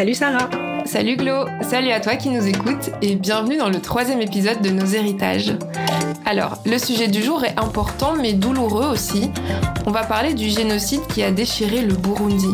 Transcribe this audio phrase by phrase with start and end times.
[0.00, 0.48] Salut Sarah
[0.86, 4.70] Salut Glo, salut à toi qui nous écoutes et bienvenue dans le troisième épisode de
[4.70, 5.52] Nos héritages.
[6.24, 9.30] Alors, le sujet du jour est important mais douloureux aussi.
[9.84, 12.48] On va parler du génocide qui a déchiré le Burundi.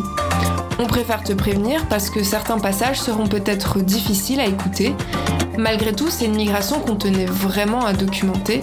[0.77, 4.93] On préfère te prévenir parce que certains passages seront peut-être difficiles à écouter.
[5.57, 8.61] Malgré tout, c'est une migration qu'on tenait vraiment à documenter.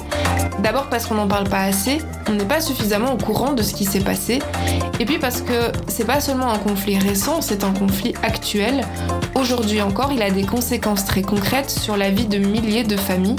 [0.61, 1.99] D'abord parce qu'on n'en parle pas assez,
[2.29, 4.39] on n'est pas suffisamment au courant de ce qui s'est passé.
[5.01, 8.87] Et puis parce que c'est pas seulement un conflit récent, c'est un conflit actuel.
[9.35, 13.37] Aujourd'hui encore, il a des conséquences très concrètes sur la vie de milliers de familles.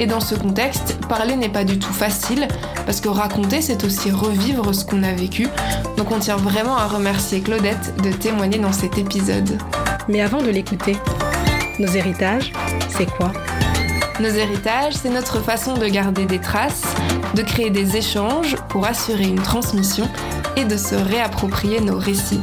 [0.00, 2.46] Et dans ce contexte, parler n'est pas du tout facile,
[2.86, 5.48] parce que raconter, c'est aussi revivre ce qu'on a vécu.
[5.96, 9.58] Donc on tient vraiment à remercier Claudette de témoigner dans cet épisode.
[10.08, 10.96] Mais avant de l'écouter,
[11.78, 12.52] nos héritages,
[12.98, 13.32] c'est quoi
[14.20, 16.82] Nos héritages, c'est notre façon de garder des traces,
[17.34, 20.08] de créer des échanges pour assurer une transmission
[20.56, 22.40] et de se réapproprier nos récits.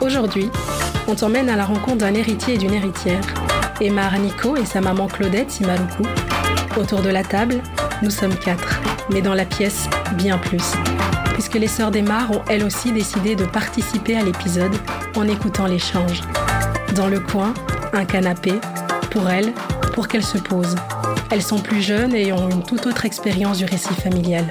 [0.00, 0.50] Aujourd'hui,
[1.08, 3.20] on t'emmène à la rencontre d'un héritier et d'une héritière.
[3.82, 6.04] Emma Arnico et sa maman Claudette Simaluku
[6.78, 7.60] Autour de la table,
[8.02, 10.72] nous sommes quatre, mais dans la pièce, bien plus.
[11.34, 14.74] Puisque les sœurs d'Emar ont elles aussi décidé de participer à l'épisode
[15.16, 16.22] en écoutant l'échange.
[16.94, 17.52] Dans le coin,
[17.92, 18.54] un canapé,
[19.10, 19.52] pour elles,
[19.94, 20.76] pour qu'elles se posent.
[21.30, 24.44] Elles sont plus jeunes et ont une toute autre expérience du récit familial.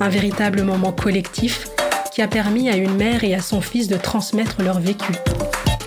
[0.00, 1.68] Un véritable moment collectif
[2.12, 5.12] qui a permis à une mère et à son fils de transmettre leur vécu.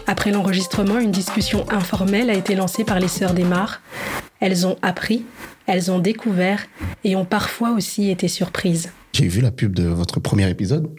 [0.08, 3.82] Après l'enregistrement, une discussion informelle a été lancée par les sœurs d'Emar.
[4.40, 5.26] Elles ont appris,
[5.66, 6.66] elles ont découvert
[7.04, 8.92] et ont parfois aussi été surprises.
[9.14, 10.90] J'ai vu la pub de votre premier épisode.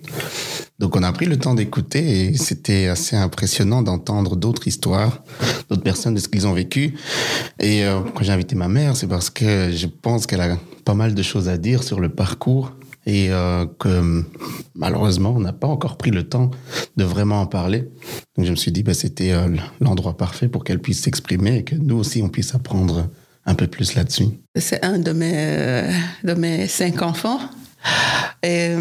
[0.79, 5.23] Donc on a pris le temps d'écouter et c'était assez impressionnant d'entendre d'autres histoires,
[5.71, 6.95] d'autres personnes de ce qu'ils ont vécu.
[7.59, 10.95] Et euh, quand j'ai invité ma mère, c'est parce que je pense qu'elle a pas
[10.95, 12.73] mal de choses à dire sur le parcours
[13.07, 14.25] et euh, que
[14.75, 16.51] malheureusement on n'a pas encore pris le temps
[16.97, 17.89] de vraiment en parler.
[18.37, 19.49] Donc je me suis dit bah c'était euh,
[19.81, 23.09] l'endroit parfait pour qu'elle puisse s'exprimer et que nous aussi on puisse apprendre
[23.47, 24.27] un peu plus là-dessus.
[24.57, 25.89] C'est un de mes
[26.23, 27.41] de mes cinq enfants
[28.43, 28.75] et,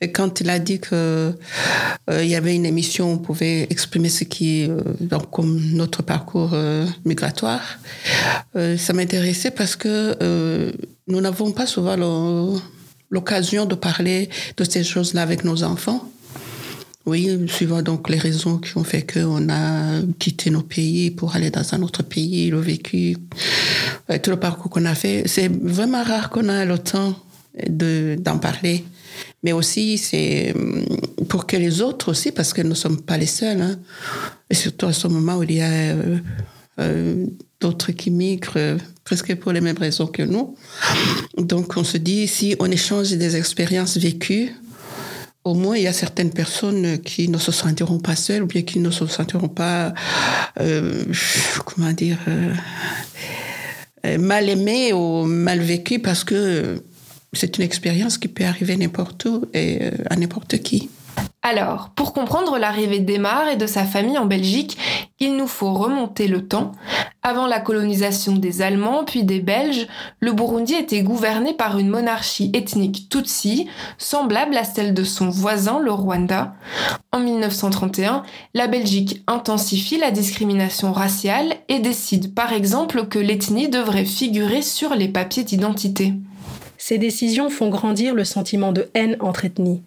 [0.00, 1.32] et quand il a dit que
[2.10, 5.30] euh, il y avait une émission où on pouvait exprimer ce qui est euh, donc
[5.30, 7.78] comme notre parcours euh, migratoire,
[8.54, 10.16] ça m'intéressait parce que
[11.06, 11.96] nous n'avons pas souvent
[13.10, 16.10] l'occasion de parler de ces choses-là avec nos enfants.
[17.06, 21.50] Oui, suivant donc les raisons qui ont fait qu'on a quitté nos pays pour aller
[21.50, 23.16] dans un autre pays, le vécu,
[24.22, 25.22] tout le parcours qu'on a fait.
[25.26, 27.14] C'est vraiment rare qu'on a le temps
[27.68, 28.84] d'en parler.
[29.42, 30.84] Mais aussi, c'est hum,
[31.28, 33.78] pour que les autres aussi, parce que nous ne sommes pas les seuls, hein,
[34.50, 36.18] et surtout à ce moment où il y a euh,
[36.80, 37.26] euh,
[37.60, 40.56] d'autres qui migrent euh, presque pour les mêmes raisons que nous.
[41.36, 44.52] Donc, on se dit, si on échange des expériences vécues,
[45.44, 48.62] au moins, il y a certaines personnes qui ne se sentiront pas seules ou bien
[48.62, 49.94] qui ne se sentiront pas,
[51.64, 52.18] comment dire,
[54.18, 56.82] mal aimées ou mal vécues parce que
[57.32, 60.88] c'est une expérience qui peut arriver n'importe où et euh, à n'importe qui.
[61.42, 64.76] Alors, pour comprendre l'arrivée d'Emar et de sa famille en Belgique,
[65.20, 66.72] il nous faut remonter le temps.
[67.22, 69.86] Avant la colonisation des Allemands puis des Belges,
[70.20, 73.68] le Burundi était gouverné par une monarchie ethnique Tutsi,
[73.98, 76.54] semblable à celle de son voisin, le Rwanda.
[77.12, 78.24] En 1931,
[78.54, 84.94] la Belgique intensifie la discrimination raciale et décide par exemple que l'ethnie devrait figurer sur
[84.94, 86.14] les papiers d'identité.
[86.88, 89.82] Ces décisions font grandir le sentiment de haine entre ethnies.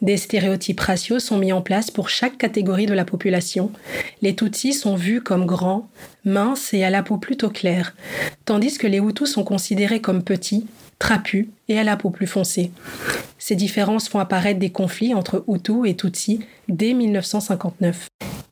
[0.00, 3.70] Des stéréotypes raciaux sont mis en place pour chaque catégorie de la population.
[4.22, 5.86] Les Tutsis sont vus comme grands,
[6.24, 7.94] minces et à la peau plutôt claire,
[8.46, 10.66] tandis que les Hutus sont considérés comme petits,
[10.98, 12.70] trapus et à la peau plus foncée.
[13.36, 16.40] Ces différences font apparaître des conflits entre Hutus et Tutsis
[16.70, 18.08] dès 1959.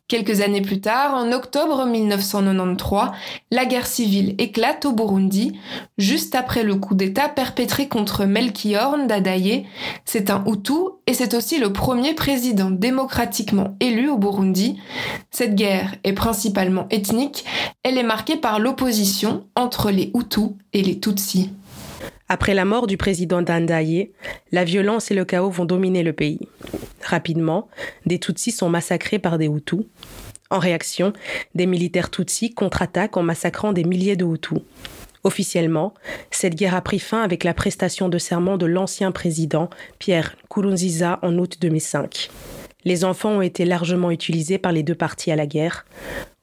[0.06, 3.10] Quelques années plus tard, en octobre 1993,
[3.50, 5.58] la guerre civile éclate au Burundi,
[5.96, 9.64] juste après le coup d'État perpétré contre Melchior Ndadaye.
[10.04, 10.74] C'est un Hutu
[11.06, 14.78] et c'est aussi le premier président démocratiquement élu au Burundi.
[15.30, 17.46] Cette guerre est principalement ethnique,
[17.82, 21.50] elle est marquée par l'opposition entre les Hutus et les Tutsis.
[22.28, 24.10] Après la mort du président Dandaye,
[24.50, 26.40] la violence et le chaos vont dominer le pays.
[27.02, 27.68] Rapidement,
[28.06, 29.84] des Tutsis sont massacrés par des Hutus.
[30.48, 31.12] En réaction,
[31.54, 34.62] des militaires Tutsis contre-attaquent en massacrant des milliers de Hutus.
[35.22, 35.92] Officiellement,
[36.30, 39.68] cette guerre a pris fin avec la prestation de serment de l'ancien président
[39.98, 42.30] Pierre Nkurunziza en août 2005.
[42.84, 45.86] Les enfants ont été largement utilisés par les deux parties à la guerre.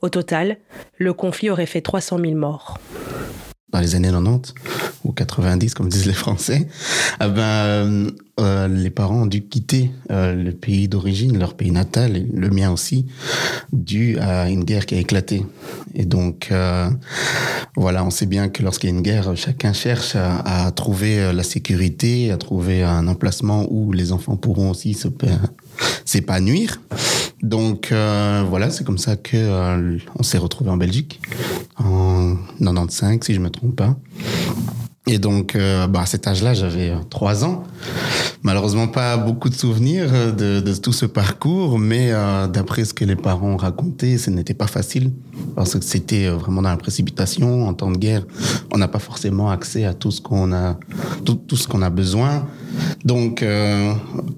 [0.01, 0.57] Au total,
[0.97, 2.79] le conflit aurait fait 300 000 morts.
[3.71, 4.53] Dans les années 90
[5.03, 6.67] ou 90, comme disent les Français,
[7.21, 11.71] eh ben, euh, euh, les parents ont dû quitter euh, le pays d'origine, leur pays
[11.71, 13.07] natal, le mien aussi,
[13.71, 15.45] dû à une guerre qui a éclaté.
[15.93, 16.51] Et donc,
[17.75, 21.31] voilà, on sait bien que lorsqu'il y a une guerre, chacun cherche à, à trouver
[21.33, 25.07] la sécurité, à trouver un emplacement où les enfants pourront aussi se
[26.05, 26.79] s'épanouir.
[27.41, 31.19] Donc euh, voilà, c'est comme ça que euh, on s'est retrouvé en Belgique
[31.77, 33.95] en 95 si je me trompe pas.
[35.07, 37.63] Et donc, euh, bah, à cet âge-là, j'avais trois ans.
[38.43, 43.03] Malheureusement, pas beaucoup de souvenirs de, de tout ce parcours, mais euh, d'après ce que
[43.03, 45.11] les parents racontaient, ce n'était pas facile
[45.55, 47.67] parce que c'était vraiment dans la précipitation.
[47.67, 48.23] En temps de guerre,
[48.71, 50.77] on n'a pas forcément accès à tout ce qu'on a,
[51.25, 52.47] tout, ce qu'on a besoin.
[53.03, 53.93] Donc, euh,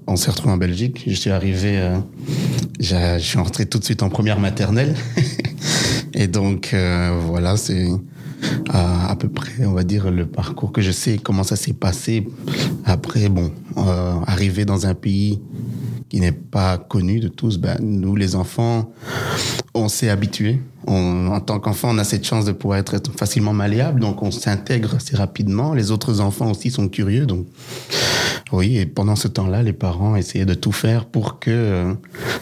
[0.06, 1.04] on s'est retrouvé en Belgique.
[1.06, 1.98] Je suis arrivé, euh,
[2.80, 4.94] je suis entré tout de suite en première maternelle.
[6.14, 7.88] Et donc, euh, voilà, c'est
[8.70, 12.26] à, peu près, on va dire, le parcours que je sais, comment ça s'est passé.
[12.84, 15.40] Après, bon, euh, arriver dans un pays
[16.08, 18.92] qui n'est pas connu de tous, ben, nous, les enfants,
[19.74, 20.60] on s'est habitué.
[20.86, 24.96] En tant qu'enfant, on a cette chance de pouvoir être facilement malléable, donc on s'intègre
[24.96, 25.72] assez rapidement.
[25.72, 27.46] Les autres enfants aussi sont curieux, donc
[28.52, 28.76] oui.
[28.76, 31.94] Et pendant ce temps-là, les parents essayaient de tout faire pour que euh,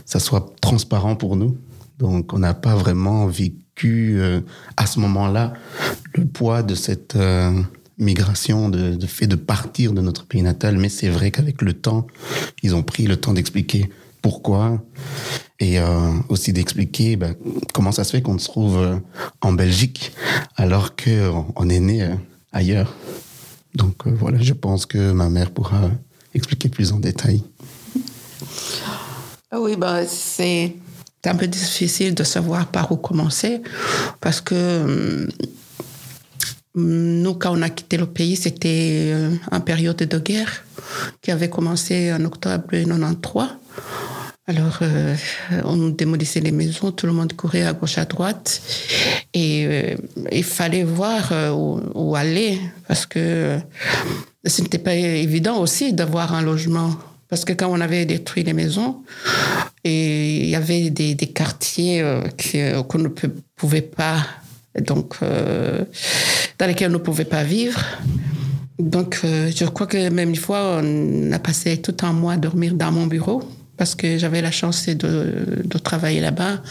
[0.05, 1.57] ça soit transparent pour nous.
[1.99, 4.41] Donc, on n'a pas vraiment vécu euh,
[4.77, 5.55] à ce moment-là
[6.15, 7.51] le poids de cette euh,
[7.99, 10.77] migration, de, fait de partir de notre pays natal.
[10.79, 12.07] Mais c'est vrai qu'avec le temps,
[12.63, 13.91] ils ont pris le temps d'expliquer
[14.21, 14.83] pourquoi
[15.59, 17.35] et euh, aussi d'expliquer ben,
[17.73, 18.97] comment ça se fait qu'on se trouve euh,
[19.41, 20.13] en Belgique
[20.57, 22.09] alors qu'on on est né
[22.53, 22.95] ailleurs.
[23.75, 25.91] Donc voilà, je pense que ma mère pourra
[26.35, 27.43] expliquer plus en détail.
[29.51, 30.75] Ah oui, ben, c'est
[31.31, 33.63] un peu difficile de savoir par où commencer
[34.21, 35.29] parce que
[36.75, 39.15] nous, quand on a quitté le pays, c'était
[39.51, 40.65] en période de guerre
[41.21, 43.49] qui avait commencé en octobre 93.
[44.49, 45.15] Alors, euh,
[45.65, 48.61] on démolissait les maisons, tout le monde courait à gauche, à droite.
[49.35, 49.95] Et euh,
[50.33, 51.53] il fallait voir euh,
[51.95, 52.59] où, aller,
[52.89, 53.59] parce que
[54.45, 56.91] ce n'était pas évident aussi d'avoir un logement.
[57.29, 59.05] Parce que quand on avait détruit les maisons,
[59.84, 62.05] et il y avait des, quartiers
[62.88, 63.08] qu'on ne
[63.56, 64.25] pouvait pas,
[64.81, 67.81] donc, dans lesquels on ne pouvait pas vivre.
[68.79, 72.75] Donc, je crois que même une fois, on a passé tout un mois à dormir
[72.75, 73.43] dans mon bureau
[73.82, 76.62] parce que j'avais la chance de, travailler là-bas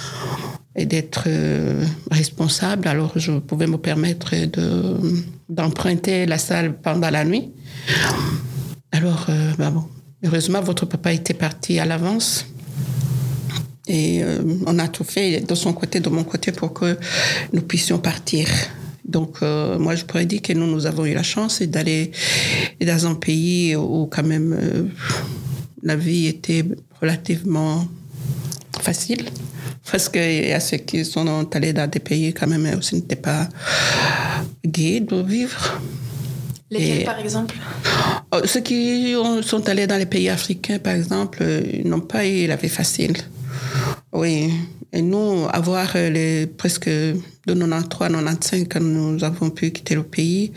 [0.77, 2.87] et d'être euh, responsable.
[2.87, 4.97] Alors, je pouvais me permettre de,
[5.49, 7.51] d'emprunter la salle pendant la nuit.
[8.93, 9.83] Alors, euh, bah bon,
[10.23, 12.45] heureusement, votre papa était parti à l'avance.
[13.91, 16.97] Et euh, on a tout fait de son côté, de mon côté, pour que
[17.51, 18.47] nous puissions partir.
[19.03, 22.11] Donc, euh, moi, je pourrais dire que nous, nous avons eu la chance d'aller
[22.79, 24.83] dans un pays où, quand même, euh,
[25.83, 26.63] la vie était
[27.01, 27.85] relativement
[28.79, 29.25] facile.
[29.91, 32.95] Parce qu'il y a ceux qui sont allés dans des pays quand même où ce
[32.95, 33.49] n'était pas
[34.65, 35.81] gai de vivre.
[36.69, 37.55] Lesquels, par exemple?
[38.45, 41.43] Ceux qui ont, sont allés dans les pays africains, par exemple,
[41.83, 43.17] n'ont pas eu la vie facile.
[44.13, 44.51] Oui.
[44.93, 47.15] Et nous, avoir les, presque de
[47.45, 50.51] 93 95, quand nous avons pu quitter le pays,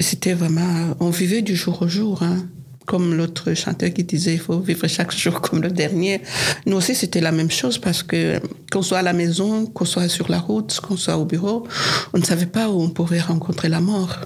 [0.00, 0.94] c'était vraiment...
[1.00, 2.22] On vivait du jour au jour.
[2.22, 2.46] Hein
[2.86, 6.22] comme l'autre chanteur qui disait il faut vivre chaque jour comme le dernier.
[6.64, 8.40] Nous aussi, c'était la même chose parce que
[8.72, 11.66] qu'on soit à la maison, qu'on soit sur la route, qu'on soit au bureau,
[12.14, 14.20] on ne savait pas où on pouvait rencontrer la mort.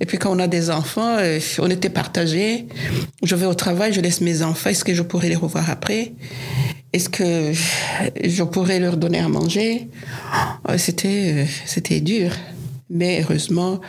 [0.00, 1.16] Et puis quand on a des enfants,
[1.58, 2.66] on était partagés.
[3.22, 4.70] Je vais au travail, je laisse mes enfants.
[4.70, 6.12] Est-ce que je pourrais les revoir après?
[6.92, 7.52] Est-ce que
[8.22, 9.88] je pourrais leur donner à manger?
[10.76, 12.32] C'était c'était dur.
[12.94, 13.80] Mais heureusement,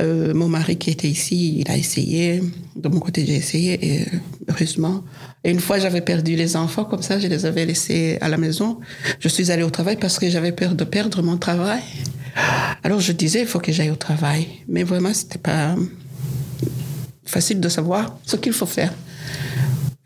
[0.00, 2.42] euh, mon mari qui était ici, il a essayé.
[2.74, 4.06] De mon côté, j'ai essayé et
[4.48, 5.04] heureusement.
[5.44, 8.38] Et une fois, j'avais perdu les enfants comme ça, je les avais laissés à la
[8.38, 8.80] maison.
[9.20, 11.82] Je suis allée au travail parce que j'avais peur de perdre mon travail.
[12.82, 14.48] Alors je disais, il faut que j'aille au travail.
[14.66, 15.76] Mais vraiment, c'était pas
[17.24, 18.92] facile de savoir ce qu'il faut faire.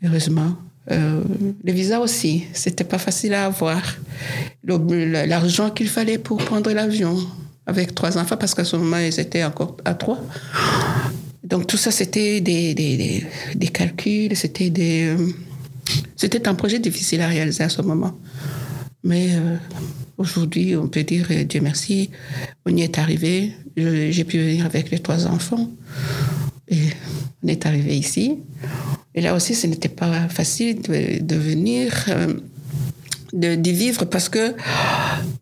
[0.03, 0.55] Heureusement.
[0.91, 1.23] Euh,
[1.63, 3.81] les visas aussi, c'était pas facile à avoir.
[4.63, 7.17] L'argent qu'il fallait pour prendre l'avion,
[7.67, 10.19] avec trois enfants parce qu'à ce moment, ils étaient encore à trois.
[11.43, 13.23] Donc tout ça, c'était des, des,
[13.55, 15.15] des, calculs, c'était des...
[15.15, 15.27] Euh,
[16.15, 18.17] c'était un projet difficile à réaliser à ce moment.
[19.03, 19.57] Mais euh,
[20.17, 22.09] aujourd'hui, on peut dire, euh, Dieu merci,
[22.65, 23.53] on y est arrivé.
[23.77, 25.69] J'ai pu venir avec les trois enfants.
[26.67, 26.81] Et
[27.43, 28.39] on est arrivé ici.
[29.13, 32.07] Et là aussi, ce n'était pas facile de, venir,
[33.35, 34.55] d'y vivre parce que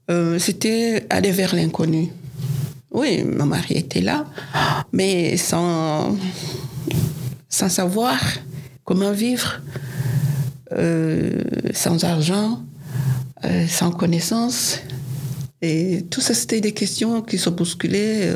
[0.10, 2.10] euh, c'était aller vers l'inconnu.
[2.92, 4.26] Oui, mon mari était là,
[4.92, 6.16] mais sans,
[7.50, 8.20] sans savoir
[8.84, 9.62] comment vivre,
[10.74, 11.42] euh,
[11.74, 12.62] sans argent,
[13.46, 14.80] euh, sans connaissance.
[15.62, 18.34] Et tout ça, c'était des questions qui se bousculaient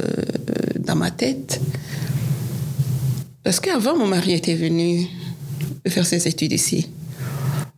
[0.79, 1.59] dans ma tête.
[3.43, 5.07] Parce qu'avant, mon mari était venu
[5.87, 6.89] faire ses études ici.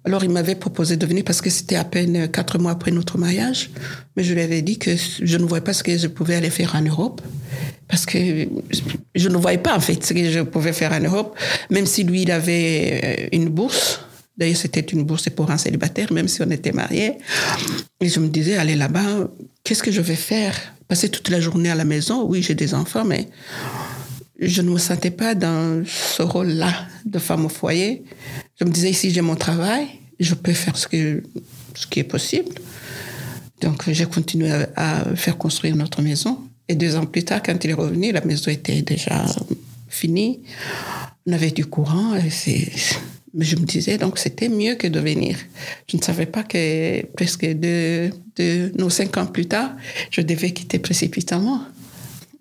[0.05, 3.17] Alors, il m'avait proposé de venir parce que c'était à peine quatre mois après notre
[3.17, 3.69] mariage.
[4.15, 6.49] Mais je lui avais dit que je ne voyais pas ce que je pouvais aller
[6.49, 7.21] faire en Europe.
[7.87, 8.47] Parce que
[9.15, 11.37] je ne voyais pas, en fait, ce que je pouvais faire en Europe.
[11.69, 13.99] Même si lui, il avait une bourse.
[14.37, 17.17] D'ailleurs, c'était une bourse pour un célibataire, même si on était mariés.
[17.99, 19.27] Et je me disais, aller là-bas,
[19.63, 20.55] qu'est-ce que je vais faire?
[20.87, 22.25] Passer toute la journée à la maison?
[22.25, 23.27] Oui, j'ai des enfants, mais
[24.39, 26.73] je ne me sentais pas dans ce rôle-là
[27.05, 28.03] de femme au foyer.
[28.59, 29.87] Je me disais, ici j'ai mon travail,
[30.19, 32.55] je peux faire ce, qui est possible.
[33.61, 36.39] Donc j'ai continué à, faire construire notre maison.
[36.67, 39.25] Et deux ans plus tard, quand il est revenu, la maison était déjà
[39.89, 40.39] finie.
[41.25, 42.13] On avait du courant.
[43.33, 45.37] Mais je me disais, donc c'était mieux que de venir.
[45.87, 49.71] Je ne savais pas que presque de, de nos cinq ans plus tard,
[50.09, 51.61] je devais quitter précipitamment.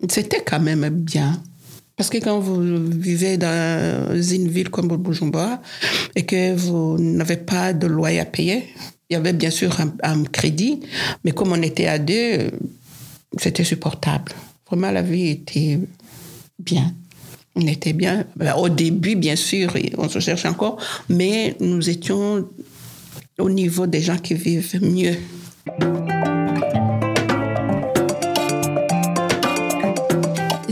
[0.07, 1.41] C'était quand même bien.
[1.99, 5.61] Parce que quand vous vivez dans une ville comme Bujumbura
[6.15, 8.69] et que vous n'avez pas de loyer à payer,
[9.09, 10.79] il y avait bien sûr un, crédit,
[11.25, 12.51] mais comme on était à deux,
[13.37, 14.31] c'était supportable.
[14.65, 15.77] Vraiment, la vie était
[16.57, 16.93] bien.
[17.57, 18.23] On était bien.
[18.37, 22.47] Ben, au début, bien sûr, on se cherche encore, mais nous étions
[23.37, 25.17] au niveau des gens qui vivent mieux.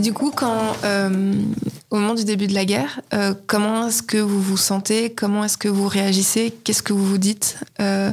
[0.08, 0.32] Du coup,
[0.84, 1.34] euh,
[1.90, 5.10] au moment du début de la guerre, euh, comment est-ce que vous vous sentez?
[5.10, 6.54] Comment est-ce que vous réagissez?
[6.64, 8.10] Qu'est-ce que vous vous dites euh,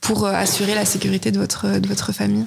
[0.00, 2.44] pour assurer la sécurité de votre, de votre famille?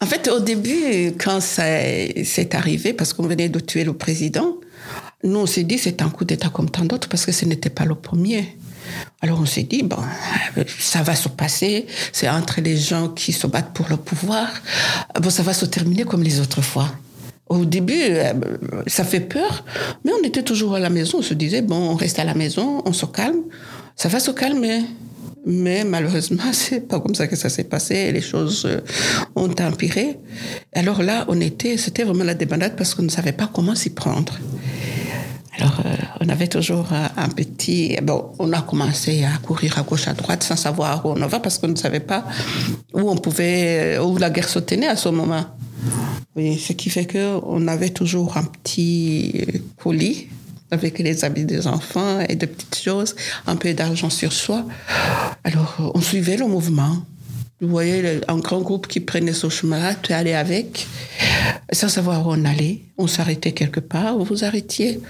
[0.00, 1.66] En fait, au début, quand ça
[2.24, 4.56] s'est arrivé, parce qu'on venait de tuer le président,
[5.22, 7.68] nous, on s'est dit c'est un coup d'État comme tant d'autres parce que ce n'était
[7.68, 8.56] pas le premier.
[9.20, 9.98] Alors on s'est dit, bon,
[10.78, 14.48] ça va se passer, c'est entre les gens qui se battent pour le pouvoir,
[15.20, 16.88] bon, ça va se terminer comme les autres fois.
[17.50, 18.32] Au début, euh,
[18.86, 19.64] ça fait peur,
[20.04, 21.18] mais on était toujours à la maison.
[21.18, 23.42] On se disait, bon, on reste à la maison, on se calme.
[23.96, 24.82] Ça va se calmer.
[25.44, 28.12] Mais malheureusement, c'est pas comme ça que ça s'est passé.
[28.12, 28.80] Les choses euh,
[29.34, 30.20] ont empiré.
[30.72, 33.90] Alors là, on était, c'était vraiment la débandade parce qu'on ne savait pas comment s'y
[33.90, 34.38] prendre.
[35.58, 37.96] Alors, euh, on avait toujours un petit.
[38.00, 41.40] Bon, on a commencé à courir à gauche, à droite sans savoir où on va
[41.40, 42.24] parce qu'on ne savait pas
[42.94, 45.44] où on pouvait, où la guerre se tenait à ce moment.
[46.36, 49.46] Oui, ce qui fait qu'on avait toujours un petit
[49.76, 50.28] colis
[50.70, 54.64] avec les habits des enfants et de petites choses, un peu d'argent sur soi.
[55.42, 57.04] Alors, on suivait le mouvement.
[57.60, 60.86] Vous voyez un grand groupe qui prenait ce chemin-là, tu allais avec,
[61.72, 62.80] sans savoir où on allait.
[62.96, 65.00] On s'arrêtait quelque part, vous vous arrêtiez.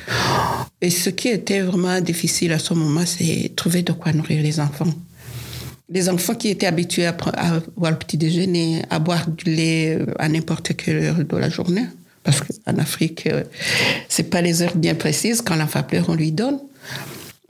[0.81, 4.59] Et ce qui était vraiment difficile à ce moment, c'est trouver de quoi nourrir les
[4.59, 4.93] enfants
[5.91, 7.13] les enfants qui étaient habitués à,
[7.77, 11.51] boire le petit déjeuner, à boire du lait euh, à n'importe quelle heure de la
[11.51, 11.85] journée,
[12.23, 13.43] parce qu'en Afrique, euh,
[14.09, 15.43] c'est pas les heures bien précises.
[15.43, 16.61] Quand l'enfant pleure, on lui donne.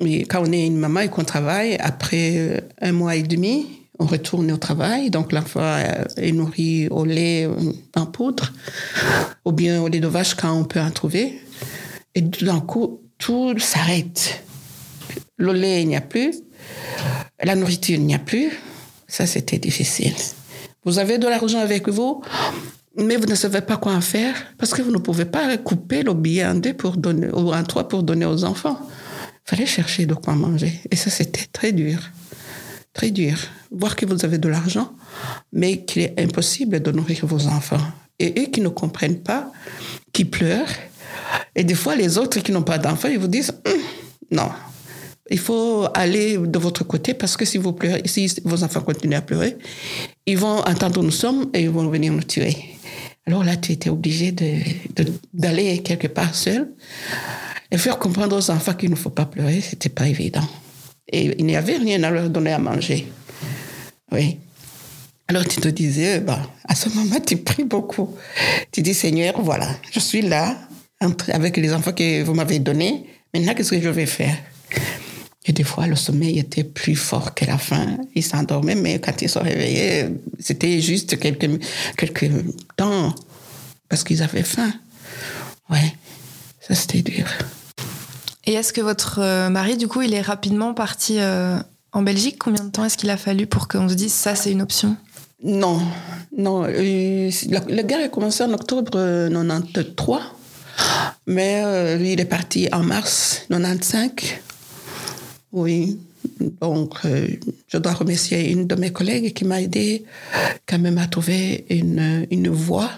[0.01, 3.67] Mais quand on est une maman et qu'on travaille, après euh, un mois et demi,
[3.99, 5.11] on retourne au travail.
[5.11, 5.77] Donc l'enfant
[6.17, 7.47] est nourri au lait
[7.95, 8.51] en poudre,
[9.45, 11.39] ou bien au lait de vache quand on peut en trouver.
[12.15, 14.43] Et d'un coup, tout s'arrête.
[15.37, 16.33] Le lait, il n'y a plus.
[17.43, 18.50] La nourriture, n'y a plus.
[19.09, 20.15] Ça, c'était difficile.
[20.85, 22.23] Vous avez de l'argent avec vous,
[22.97, 26.03] mais vous ne savez pas quoi en faire parce que vous ne pouvez pas couper
[26.03, 28.79] le billet en deux pour donner, ou en trois pour donner aux enfants.
[29.47, 30.81] Il fallait chercher de quoi manger.
[30.91, 31.99] Et ça, c'était très dur.
[32.93, 33.37] Très dur.
[33.71, 34.93] Voir que vous avez de l'argent,
[35.53, 37.81] mais qu'il est impossible de nourrir vos enfants.
[38.19, 39.50] Et eux qui ne comprennent pas,
[40.12, 40.75] qui pleurent.
[41.55, 43.81] Et des fois, les autres qui n'ont pas d'enfants, ils vous disent, hum,
[44.31, 44.50] non,
[45.31, 49.17] il faut aller de votre côté parce que si vous pleurez, si vos enfants continuent
[49.17, 49.57] à pleurer,
[50.27, 52.57] ils vont entendre où nous sommes et ils vont venir nous tuer.
[53.27, 56.73] Alors là, tu étais obligé d'aller de, quelque part seul
[57.71, 60.47] et faire comprendre aux enfants qu'il ne faut pas pleurer, c'était pas évident.
[61.13, 63.07] Et il n'y avait rien à leur donner à manger.
[64.11, 64.39] Oui.
[65.29, 68.17] Alors tu te disais, bah, à ce moment, tu pries beaucoup.
[68.73, 70.57] Tu dis, Seigneur, voilà, je suis là
[71.29, 73.07] avec les enfants que vous m'avez donnés.
[73.33, 74.37] Maintenant, qu'est-ce que je vais faire?
[75.47, 77.97] Et des fois, le sommeil était plus fort que la faim.
[78.15, 81.49] Ils s'endormaient, mais quand ils se réveillaient, c'était juste quelques,
[81.97, 82.31] quelques
[82.77, 83.15] temps
[83.89, 84.71] parce qu'ils avaient faim.
[85.71, 85.95] Ouais,
[86.61, 87.27] ça c'était dur.
[88.45, 91.59] Et est-ce que votre euh, mari, du coup, il est rapidement parti euh,
[91.93, 92.37] en Belgique?
[92.39, 94.97] Combien de temps est-ce qu'il a fallu pour qu'on se dise ça, c'est une option?
[95.43, 95.81] Non,
[96.37, 96.65] non.
[96.69, 100.21] euh, la, guerre a commencé en octobre euh, 93,
[101.27, 104.11] mais euh, lui, il est parti en mars 95.
[105.52, 105.99] Oui.
[106.61, 107.28] Donc, euh,
[107.69, 110.04] je dois remercier une de mes collègues qui m'a aidé
[110.66, 112.90] quand même à trouver une, une voie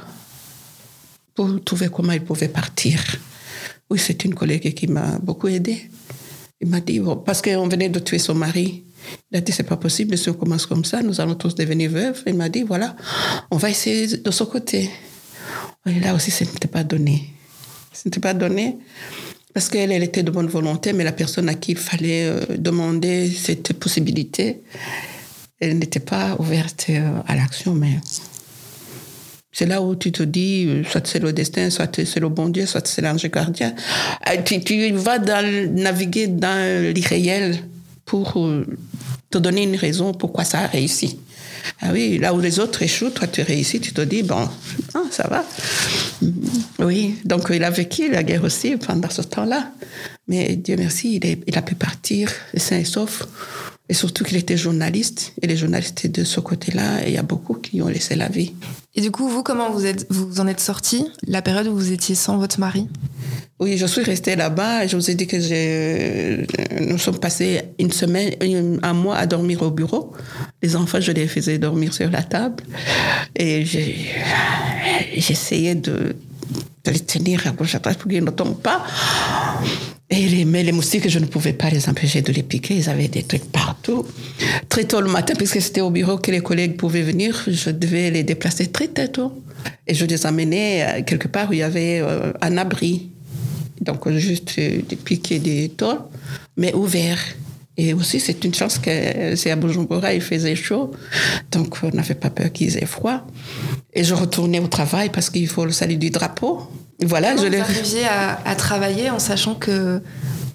[1.34, 3.00] pour trouver comment il pouvait partir.
[3.88, 5.90] Oui, c'est une collègue qui m'a beaucoup aidé.
[6.60, 8.84] Il m'a dit, parce qu'on venait de tuer son mari.
[9.30, 11.90] Il a dit, c'est pas possible, si on commence comme ça, nous allons tous devenir
[11.90, 12.22] veuves.
[12.26, 12.96] Il m'a dit, voilà,
[13.50, 14.90] on va essayer de son côté.
[15.86, 17.30] Et là aussi, ce n'était pas donné.
[17.92, 18.78] Ce n'était pas donné
[19.54, 22.40] parce qu'elle, elle était de bonne volonté, mais la personne à qui il fallait euh,
[22.56, 24.62] demander cette possibilité,
[25.60, 27.98] elle n'était pas ouverte euh, à l'action, mais
[29.52, 32.48] c'est là où tu te dis, euh, soit c'est le destin, soit c'est le bon
[32.48, 33.74] Dieu, soit c'est l'ange gardien.
[34.44, 35.44] Tu, tu vas dans,
[35.74, 37.58] naviguer dans l'irréel
[38.06, 38.34] pour
[39.30, 41.18] te donner une raison pourquoi ça a réussi.
[41.80, 44.48] Ah oui, là où les autres échouent, toi tu réussis, tu te dis, bon,
[44.94, 45.44] ah, ça va.
[46.78, 49.70] Oui, donc il a vécu la guerre aussi pendant ce temps-là.
[50.28, 53.26] Mais Dieu merci, il a pu partir sain et sauf.
[53.88, 55.34] Et surtout qu'il était journaliste.
[55.42, 58.54] Et les journalistes de ce côté-là, il y a beaucoup qui ont laissé la vie.
[58.94, 61.92] Et du coup, vous, comment vous, êtes, vous en êtes sorti La période où vous
[61.92, 62.88] étiez sans votre mari?
[63.62, 64.88] Oui, je suis restée là-bas.
[64.88, 66.48] Je vous ai dit que j'ai,
[66.80, 68.32] nous sommes passés une semaine,
[68.82, 70.12] un mois à dormir au bureau.
[70.60, 72.64] Les enfants, je les faisais dormir sur la table.
[73.36, 73.64] Et
[75.16, 76.16] j'essayais de,
[76.84, 78.84] de les tenir à gauche à droite pour qu'ils ne tombent pas.
[80.10, 82.74] Et les, mais les moustiques, je ne pouvais pas les empêcher de les piquer.
[82.74, 84.04] Ils avaient des trucs partout.
[84.68, 88.10] Très tôt le matin, puisque c'était au bureau que les collègues pouvaient venir, je devais
[88.10, 89.40] les déplacer très, très tôt.
[89.86, 93.11] Et je les amenais euh, quelque part où il y avait euh, un abri.
[93.82, 96.00] Donc, juste euh, des pics et des tôles,
[96.56, 97.22] mais ouverts.
[97.76, 100.92] Et aussi, c'est une chance que c'est à Bujumbura, il faisait chaud.
[101.50, 103.26] Donc, on n'avait pas peur qu'ils aient froid.
[103.94, 106.60] Et je retournais au travail parce qu'il faut le salut du drapeau.
[107.00, 107.60] Et voilà, Comment je vous l'ai.
[107.60, 110.00] arriviez à, à travailler en sachant que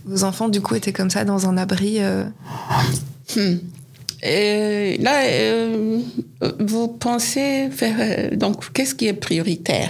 [0.05, 2.23] vos enfants, du coup, étaient comme ça dans un abri euh,
[3.35, 3.57] Hmm.
[4.23, 5.99] Et là, euh,
[6.59, 7.95] vous pensez faire.
[7.99, 9.89] euh, donc, qu'est-ce qui est prioritaire?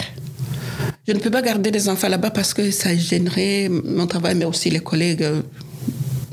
[1.07, 4.45] Je ne peux pas garder les enfants là-bas parce que ça gênerait mon travail, mais
[4.45, 5.23] aussi les collègues.
[5.23, 5.41] euh,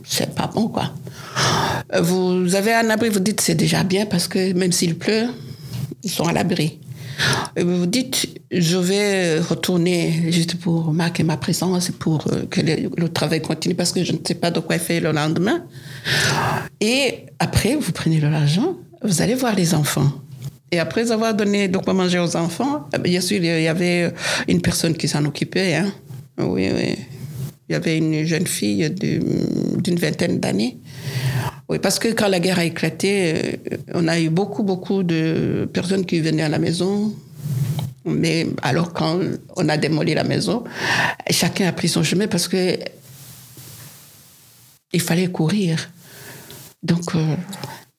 [0.04, 0.92] C'est pas bon, quoi.
[2.00, 5.26] Vous avez un abri, vous dites c'est déjà bien parce que même s'il pleut,
[6.02, 6.78] ils sont à l'abri.
[7.57, 12.90] Vous vous dites, je vais retourner juste pour marquer ma présence, pour euh, que le,
[12.96, 15.62] le travail continue, parce que je ne sais pas de quoi faire le lendemain.
[16.80, 20.11] Et après, vous prenez l'argent, vous allez voir les enfants.
[20.74, 24.12] Et après avoir donné de quoi manger aux enfants, euh, bien sûr, il y avait
[24.48, 25.76] une personne qui s'en occupait.
[25.76, 25.92] Hein.
[26.37, 26.96] Oui, oui.
[27.68, 30.78] Il y avait une jeune fille d'une vingtaine d'années.
[31.68, 33.34] Oui, parce que quand la guerre a éclaté,
[33.72, 37.14] euh, on a eu beaucoup, beaucoup de personnes qui venaient à la maison.
[38.04, 39.20] Mais alors, quand
[39.54, 40.64] on a démoli la maison,
[41.30, 42.76] chacun a pris son chemin parce que
[44.92, 45.88] il fallait courir.
[46.82, 47.37] Donc, euh,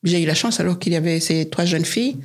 [0.05, 2.17] j'ai eu la chance alors qu'il y avait ces trois jeunes filles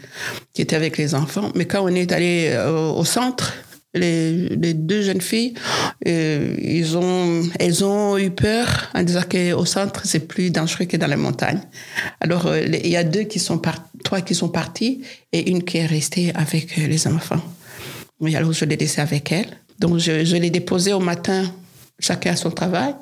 [0.53, 1.51] qui étaient avec les enfants.
[1.55, 3.55] Mais quand on est allé euh, au centre,
[3.95, 5.55] les, deux jeunes filles,
[6.07, 10.97] euh, ils ont, elles ont eu peur en disant qu'au centre, c'est plus dangereux que
[10.97, 11.61] dans les montagnes.
[12.21, 15.65] Alors, euh, il y a deux qui sont par- trois qui sont partis et une
[15.65, 17.43] qui est restée avec les enfants.
[18.21, 19.49] Oui, alors je l'ai laissé avec elle.
[19.79, 21.51] Donc, je, je l'ai déposé au matin,
[22.01, 22.95] chacun à son travail.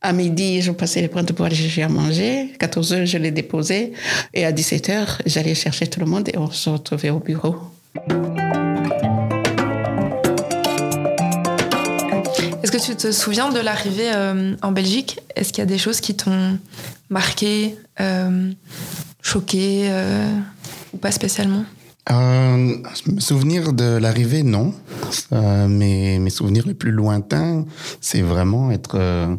[0.00, 2.52] À midi, je passais les prendre pour aller chercher à manger.
[2.58, 3.92] 14 heures, je l'ai déposé.
[4.32, 7.56] Et à 17 heures, j'allais chercher tout le monde et on se retrouvait au bureau.
[12.62, 15.20] Est-ce que tu te souviens de l'arrivée euh, en Belgique?
[15.36, 16.58] Est-ce qu'il y a des choses qui t'ont
[17.08, 18.50] marqué, euh,
[19.22, 20.38] choqué euh,
[20.92, 21.64] ou pas spécialement?
[22.10, 24.72] Euh, me souvenir de l'arrivée, non.
[25.32, 27.66] Euh, mes, mes souvenirs les plus lointains,
[28.00, 29.34] c'est vraiment être euh,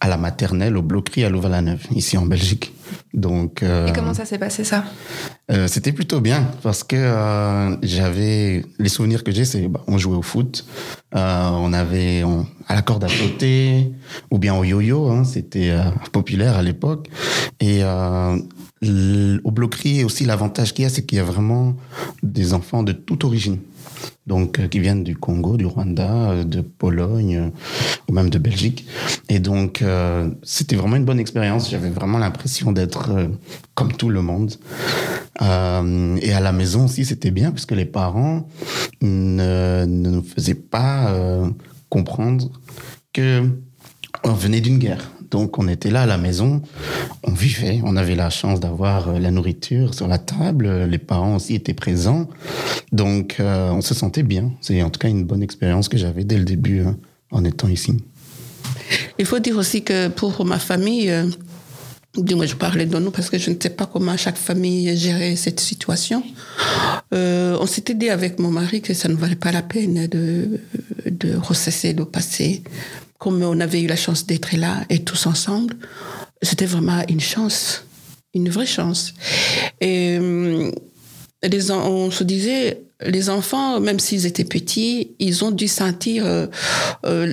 [0.00, 2.72] à la maternelle, au Bloquerie à Louvain-la-Neuve, ici en Belgique.
[3.12, 4.84] Donc, euh, Et comment ça s'est passé ça?
[5.50, 9.98] euh, c'était plutôt bien parce que euh, j'avais les souvenirs que j'ai, c'est bah, on
[9.98, 10.64] jouait au foot,
[11.14, 13.92] euh, on avait on- à la corde à sauter
[14.30, 15.82] ou bien au yo-yo, hein, c'était euh,
[16.12, 17.08] populaire à l'époque.
[17.60, 18.36] Et euh,
[18.82, 21.76] au bloquerie aussi l'avantage qu'il y a, c'est qu'il y a vraiment
[22.22, 23.58] des enfants de toute origine.
[24.26, 27.50] Donc, euh, qui viennent du Congo, du Rwanda, euh, de Pologne euh,
[28.08, 28.86] ou même de Belgique.
[29.28, 29.84] Et donc,
[30.42, 31.70] c'était vraiment une bonne expérience.
[31.70, 33.10] J'avais vraiment l'impression d'être
[33.74, 34.52] comme tout le monde.
[35.40, 35.44] Et
[36.32, 38.46] à la maison aussi, c'était bien parce que les parents
[39.00, 41.14] ne, ne nous faisaient pas
[41.88, 42.50] comprendre
[43.12, 43.42] que
[44.24, 45.10] on venait d'une guerre.
[45.32, 46.62] Donc on était là à la maison,
[47.24, 51.36] on vivait, on avait la chance d'avoir euh, la nourriture sur la table, les parents
[51.36, 52.28] aussi étaient présents,
[52.92, 54.52] donc euh, on se sentait bien.
[54.60, 56.84] C'est en tout cas une bonne expérience que j'avais dès le début
[57.32, 57.96] en étant ici.
[59.18, 61.24] Il faut dire aussi que pour ma famille, euh,
[62.16, 65.36] dis-moi, je parlais de nous parce que je ne sais pas comment chaque famille gérait
[65.36, 66.22] cette situation.
[67.14, 70.60] Euh, on s'était dit avec mon mari que ça ne valait pas la peine de,
[71.06, 72.62] de recesser le passé.
[73.22, 75.76] Comme on avait eu la chance d'être là et tous ensemble,
[76.42, 77.84] c'était vraiment une chance,
[78.34, 79.14] une vraie chance.
[79.80, 80.72] Et euh,
[81.70, 86.48] on se disait, les enfants, même s'ils étaient petits, ils ont dû sentir euh,
[87.06, 87.32] euh,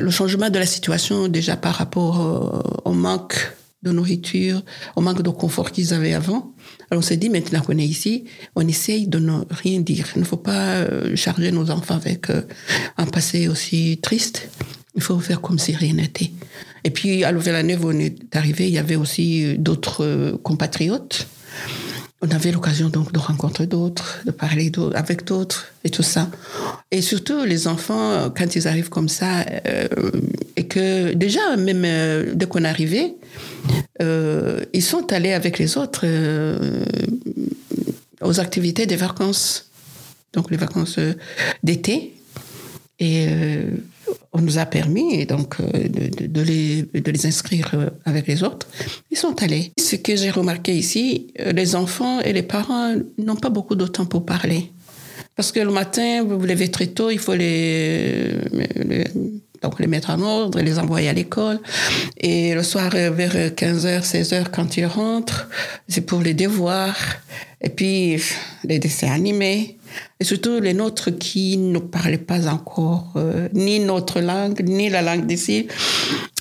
[0.00, 4.62] le changement de la situation déjà par rapport au manque de nourriture,
[4.96, 6.54] au manque de confort qu'ils avaient avant.
[6.90, 8.24] Alors on s'est dit, maintenant qu'on est ici,
[8.56, 10.06] on essaye de ne rien dire.
[10.16, 10.86] Il ne faut pas
[11.16, 12.28] charger nos enfants avec
[12.96, 14.48] un passé aussi triste.
[14.98, 16.32] Il faut faire comme si rien n'était.
[16.84, 21.26] Et puis, à Louvain-la-Neuve, on est arrivé, il y avait aussi d'autres compatriotes
[22.20, 26.28] on avait l'occasion donc de rencontrer d'autres, de parler avec d'autres et tout ça.
[26.90, 29.86] Et surtout les enfants, quand ils arrivent comme ça, euh,
[30.56, 33.14] et que déjà même euh, dès qu'on arrivait,
[34.02, 36.84] euh, ils sont allés avec les autres euh,
[38.20, 39.70] aux activités des vacances,
[40.32, 40.98] donc les vacances
[41.62, 42.14] d'été.
[42.98, 43.28] Et
[44.32, 48.42] on nous a permis donc euh, de, de, les, de les inscrire euh, avec les
[48.42, 48.66] autres.
[49.10, 49.72] Ils sont allés.
[49.78, 53.86] Ce que j'ai remarqué ici, euh, les enfants et les parents n'ont pas beaucoup de
[53.86, 54.70] temps pour parler.
[55.34, 58.34] Parce que le matin, vous vous levez très tôt, il faut les,
[59.62, 61.60] donc les mettre en ordre, les envoyer à l'école.
[62.16, 65.48] Et le soir, vers 15h, 16h, quand ils rentrent,
[65.86, 66.98] c'est pour les devoirs.
[67.60, 68.20] Et puis,
[68.64, 69.77] les dessins animés.
[70.20, 75.02] Et surtout les nôtres qui ne parlaient pas encore euh, ni notre langue, ni la
[75.02, 75.68] langue d'ici.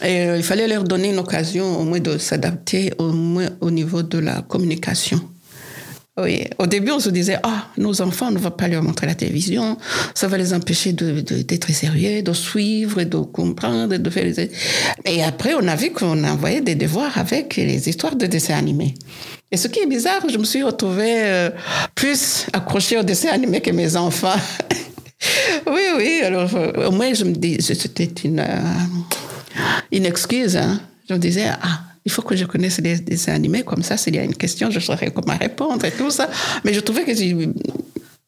[0.04, 3.72] Et euh, il fallait leur donner une occasion au moins de s'adapter, au moins au
[3.72, 5.22] niveau de la communication.
[6.20, 9.06] Oui, au début, on se disait, ah, nos enfants, on ne va pas leur montrer
[9.06, 9.78] la télévision,
[10.16, 14.50] ça va les empêcher d'être de, sérieux, de suivre, de comprendre, de faire les...
[15.06, 18.96] Et après, on a vu qu'on envoyait des devoirs avec les histoires de dessins animés.
[19.52, 21.50] Et ce qui est bizarre, je me suis retrouvée euh,
[21.96, 24.36] plus accrochée aux dessins animés que mes enfants.
[25.68, 28.62] oui, oui, alors euh, au moins, je me dis, c'était une, euh,
[29.92, 30.58] une excuse.
[30.58, 30.82] Hein.
[31.08, 34.16] Je me disais, ah, il faut que je connaisse les dessins animés, comme ça, s'il
[34.16, 36.30] y a une question, je saurais comment répondre et tout ça.
[36.66, 37.14] Mais je trouvais que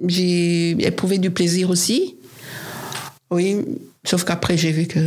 [0.08, 2.15] j'ai éprouvé du plaisir aussi.
[3.29, 3.58] Oui,
[4.05, 4.99] sauf qu'après, j'ai vu que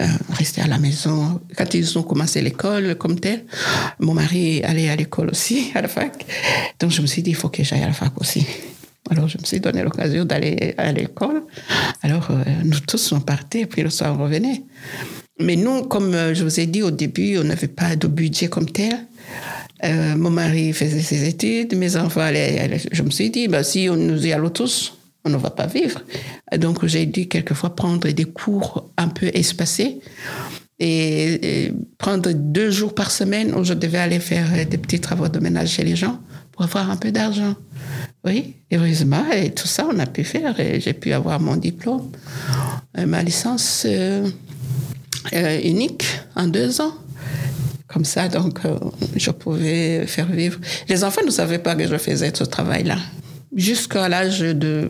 [0.00, 3.44] euh, rester à la maison, quand ils ont commencé l'école comme tel,
[3.98, 6.24] mon mari allait à l'école aussi, à la fac.
[6.78, 8.46] Donc je me suis dit, il faut que j'aille à la fac aussi.
[9.10, 11.42] Alors je me suis donné l'occasion d'aller à l'école.
[12.02, 14.62] Alors euh, nous tous sommes partis, puis le soir on revenait.
[15.40, 18.48] Mais nous, comme euh, je vous ai dit au début, on n'avait pas de budget
[18.48, 19.06] comme tel.
[19.84, 23.96] Mon mari faisait ses études, mes enfants allaient, je me suis dit, bah, si on
[23.96, 26.00] nous y allons tous, on ne va pas vivre.
[26.56, 30.00] Donc j'ai dû quelquefois prendre des cours un peu espacés
[30.78, 35.38] et, prendre deux jours par semaine où je devais aller faire des petits travaux de
[35.40, 36.20] ménage chez les gens
[36.52, 37.54] pour avoir un peu d'argent.
[38.24, 42.10] Oui, heureusement, et tout ça, on a pu faire et j'ai pu avoir mon diplôme,
[42.96, 43.84] euh, ma licence.
[43.86, 44.28] Euh,
[45.34, 46.94] euh, unique en deux ans.
[47.86, 48.60] Comme ça, donc,
[49.16, 50.60] je pouvais faire vivre.
[50.88, 52.98] Les enfants ne savaient pas que je faisais ce travail-là.
[53.54, 54.88] Jusqu'à l'âge de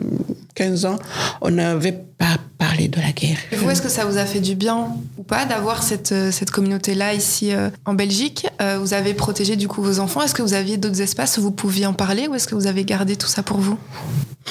[0.55, 0.99] 15 ans,
[1.41, 3.37] on n'avait pas parlé de la guerre.
[3.51, 6.31] Et vous, est-ce que ça vous a fait du bien ou pas d'avoir cette, euh,
[6.31, 7.51] cette communauté-là ici
[7.85, 8.47] en Belgique
[8.79, 10.21] Vous avez protégé du coup vos enfants.
[10.21, 12.67] Est-ce que vous aviez d'autres espaces où vous pouviez en parler ou est-ce que vous
[12.67, 13.77] avez gardé tout ça pour vous?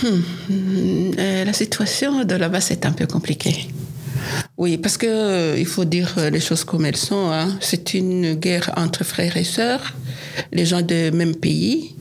[0.03, 1.13] Hmm.
[1.19, 3.69] La situation de là-bas, c'est un peu compliqué.
[4.57, 7.31] Oui, parce que euh, il faut dire euh, les choses comme elles sont.
[7.31, 7.57] Hein.
[7.61, 9.95] C'est une guerre entre frères et sœurs,
[10.53, 11.95] les gens du même pays.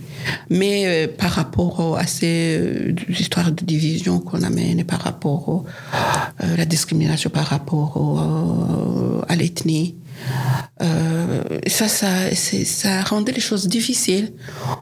[0.50, 6.66] Mais euh, par rapport à ces histoires de division qu'on amène, par rapport à la
[6.66, 9.96] discrimination, par rapport à l'ethnie,
[11.68, 14.32] ça, ça, ça rendait les choses difficiles.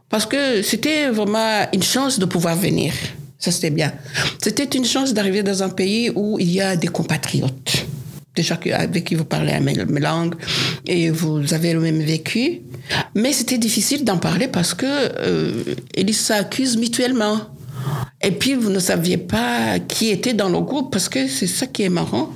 [0.10, 2.93] Parce que c'était vraiment une chance de pouvoir venir.
[3.38, 3.93] Ça, c'était bien.
[4.41, 7.86] C'était une chance d'arriver dans un pays où il y a des compatriotes.
[8.36, 10.36] Déjà avec qui vous parlez la même langue
[10.86, 12.62] et vous avez le même vécu.
[13.15, 15.63] Mais c'était difficile d'en parler parce que euh,
[15.95, 17.39] ils s'accusent mutuellement.
[18.21, 21.67] Et puis vous ne saviez pas qui était dans le groupe parce que c'est ça
[21.67, 22.30] qui est marrant.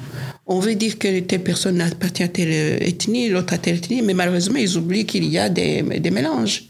[0.48, 4.16] On veut dire que telle personne appartient à telle ethnie, l'autre à telle ethnie, mais
[4.16, 6.64] malheureusement, ils oublient qu'il y a des, des mélanges.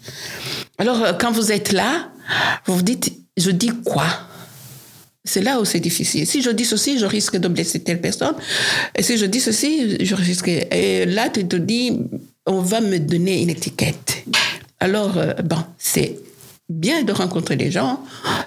[0.77, 2.09] Alors, quand vous êtes là,
[2.65, 4.05] vous vous dites, je dis quoi?
[5.29, 6.25] C'est là où c'est difficile.
[6.25, 8.33] Si je dis ceci, je risque de blesser telle personne.
[8.95, 10.47] Et si je dis ceci, je risque.
[10.47, 11.99] Et là, tu te dis,
[12.47, 14.23] on va me donner une étiquette.
[14.79, 16.17] Alors, euh, bon, c'est
[16.67, 18.03] bien de rencontrer les gens,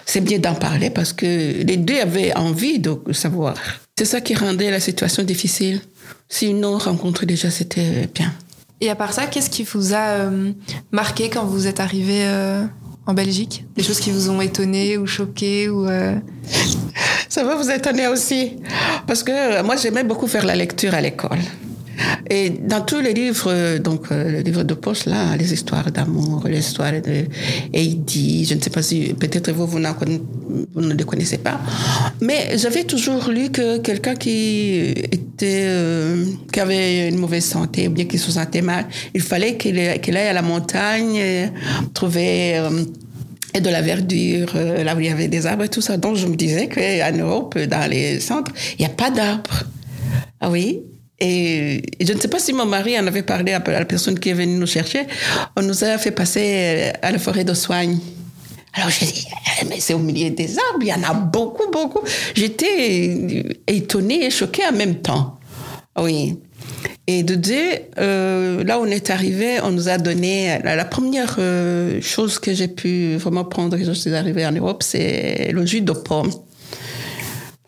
[0.06, 3.54] c'est bien d'en parler parce que les deux avaient envie de savoir.
[3.96, 5.80] C'est ça qui rendait la situation difficile.
[6.28, 8.32] Sinon, rencontrer déjà, c'était bien.
[8.80, 10.50] Et à part ça, qu'est-ce qui vous a euh,
[10.90, 12.64] marqué quand vous êtes arrivé euh,
[13.06, 16.14] en Belgique Des choses qui vous ont étonné ou choqué ou euh,
[17.28, 18.58] Ça va vous étonner aussi.
[19.06, 21.38] Parce que moi, j'aimais beaucoup faire la lecture à l'école.
[22.30, 26.44] Et dans tous les livres, donc euh, les livres de poche, là, les histoires d'amour,
[26.46, 27.26] les histoires de
[27.72, 31.60] Heidi, je ne sais pas si peut-être vous, vous, ne les connaissez pas,
[32.20, 37.90] mais j'avais toujours lu que quelqu'un qui était, euh, qui avait une mauvaise santé ou
[37.90, 41.50] bien qui se sentait mal, il fallait qu'il aille à la montagne,
[41.92, 42.70] trouver euh,
[43.60, 45.98] de la verdure, là où il y avait des arbres et tout ça.
[45.98, 49.64] Donc je me disais qu'en Europe, dans les centres, il n'y a pas d'arbres.
[50.40, 50.82] Ah oui,
[51.24, 54.30] et je ne sais pas si mon mari en avait parlé à la personne qui
[54.30, 55.06] est venue nous chercher.
[55.56, 57.98] On nous a fait passer à la forêt de soigne.
[58.74, 59.28] Alors j'ai dit,
[59.60, 62.00] eh, mais c'est au milieu des arbres, il y en a beaucoup, beaucoup.
[62.34, 65.38] J'étais étonnée et choquée en même temps.
[65.96, 66.38] Oui.
[67.06, 71.36] Et de deux, euh, là où on est arrivé, on nous a donné la, première
[71.38, 75.64] euh, chose que j'ai pu vraiment prendre quand je suis arrivée en Europe, c'est le
[75.66, 76.32] jus de pomme.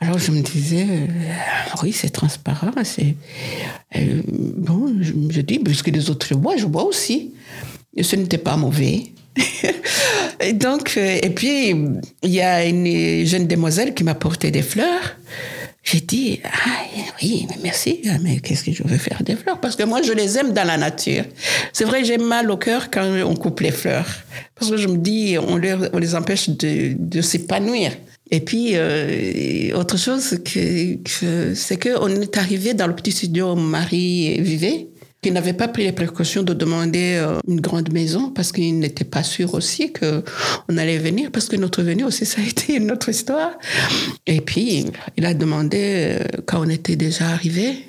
[0.04, 3.14] Alors je me disais, euh, oui, c'est transparent, c'est
[3.96, 4.92] euh, bon.
[5.00, 7.32] Je me dis, puisque les autres boivent, je bois aussi.
[7.96, 9.04] Et ce n'était pas mauvais.
[10.40, 11.70] et donc, euh, et puis
[12.22, 15.16] il y a une jeune demoiselle qui m'a porté des fleurs.
[15.82, 16.48] J'ai dit, ah,
[17.22, 19.58] oui, merci, ah, mais qu'est-ce que je veux faire des fleurs?
[19.58, 21.24] Parce que moi, je les aime dans la nature.
[21.72, 24.08] C'est vrai, j'ai mal au cœur quand on coupe les fleurs.
[24.54, 27.92] Parce que je me dis, on, les empêche de s'épanouir.
[28.34, 34.40] Et puis, euh, autre chose, c'est qu'on est arrivé dans le petit studio où Marie
[34.40, 34.88] vivait,
[35.22, 39.04] qui n'avait pas pris les précautions de demander euh, une grande maison parce qu'il n'était
[39.04, 42.90] pas sûr aussi qu'on allait venir, parce que notre venue aussi, ça a été une
[42.90, 43.52] autre histoire.
[44.26, 44.84] Et puis,
[45.16, 45.78] il a demandé,
[46.20, 47.86] euh, quand on était déjà arrivé,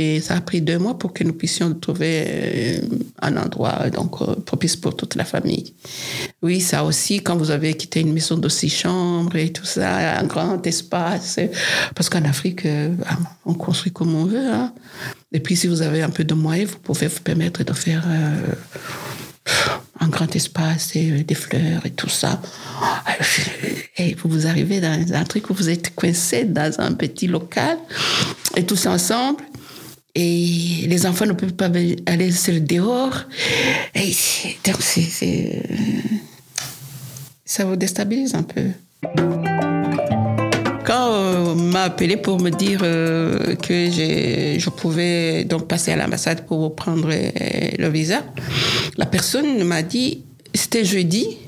[0.00, 2.80] et ça a pris deux mois pour que nous puissions trouver euh,
[3.20, 5.74] un endroit donc euh, propice pour toute la famille.
[6.40, 10.20] Oui, ça aussi, quand vous avez quitté une maison de six chambres et tout ça,
[10.20, 11.40] un grand espace,
[11.96, 12.94] parce qu'en Afrique, euh,
[13.44, 14.46] on construit comme on veut.
[14.46, 14.72] Hein.
[15.32, 18.06] Et puis, si vous avez un peu de moyens, vous pouvez vous permettre de faire
[19.98, 22.40] un grand espace et des fleurs et tout ça.
[23.96, 27.78] Et vous vous arrivez dans un truc où vous êtes coincé dans un petit local
[28.54, 29.42] et tous ensemble
[30.20, 31.70] et les enfants ne peuvent pas
[32.06, 33.22] aller sur le dehors.
[33.94, 34.12] Et
[34.64, 35.62] donc, c'est,
[37.44, 38.62] ça vous déstabilise un peu.
[40.84, 46.46] Quand on m'a appelé pour me dire euh, que je pouvais donc passer à l'ambassade
[46.46, 48.24] pour prendre euh, le visa,
[48.96, 51.38] la personne m'a dit, c'était jeudi,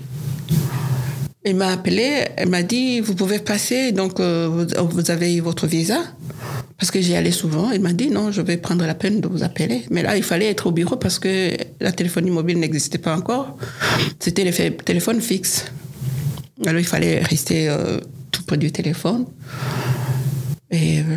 [1.42, 6.02] elle m'a appelé, elle m'a dit, vous pouvez passer, donc euh, vous, avez votre visa?
[6.78, 7.70] Parce que j'y allais souvent.
[7.70, 9.84] Elle m'a dit, non, je vais prendre la peine de vous appeler.
[9.90, 13.56] Mais là, il fallait être au bureau parce que la téléphonie mobile n'existait pas encore.
[14.18, 15.66] C'était le téléphone fixe.
[16.66, 18.00] Alors, il fallait rester euh,
[18.30, 19.26] tout près du téléphone.
[20.70, 21.16] Et euh,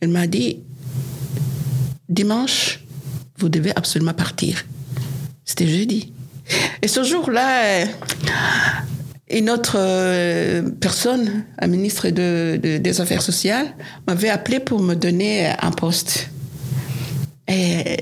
[0.00, 0.60] elle m'a dit,
[2.08, 2.84] dimanche,
[3.38, 4.64] vous devez absolument partir.
[5.44, 6.12] C'était jeudi.
[6.82, 7.84] Et ce jour-là,
[9.30, 13.74] une autre euh, personne, un ministre des Affaires sociales,
[14.06, 16.28] m'avait appelé pour me donner un poste.
[17.48, 17.96] Et,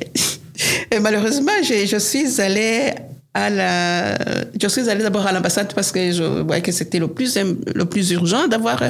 [1.00, 2.92] malheureusement, je, suis allée
[3.34, 4.18] à la,
[4.60, 7.84] je suis allée d'abord à l'ambassade parce que je voyais que c'était le plus, le
[7.84, 8.82] plus urgent d'avoir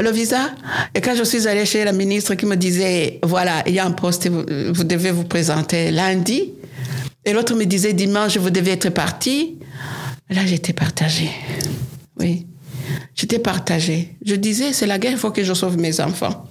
[0.00, 0.50] le visa.
[0.94, 3.84] Et quand je suis allée chez la ministre qui me disait, voilà, il y a
[3.84, 6.52] un poste, vous devez vous présenter lundi,
[7.26, 9.58] et l'autre me disait dimanche, vous devez être parti.
[10.30, 11.30] Là, j'étais partagée.
[12.18, 12.46] Oui.
[13.16, 14.16] J'étais partagée.
[14.24, 16.46] Je disais, c'est la guerre, il faut que je sauve mes enfants.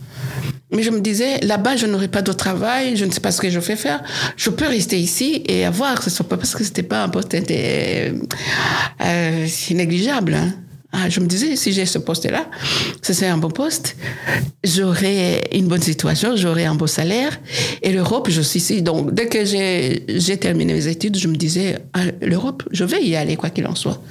[0.72, 3.40] Mais je me disais, là-bas, je n'aurai pas de travail, je ne sais pas ce
[3.40, 4.04] que je vais faire.
[4.36, 8.14] Je peux rester ici et avoir, ce pas parce que c'était pas un poste euh,
[9.02, 10.34] euh négligeable.
[10.34, 10.54] Hein.
[10.98, 12.46] Ah, je me disais, si j'ai ce poste-là,
[13.02, 13.98] ce serait un bon poste,
[14.64, 17.38] j'aurais une bonne situation, j'aurais un beau salaire.
[17.82, 18.82] Et l'Europe, je suis ici.
[18.82, 23.18] Donc, dès que j'ai terminé mes études, je me disais, ah, l'Europe, je vais y
[23.18, 24.02] aller, quoi qu'il en soit.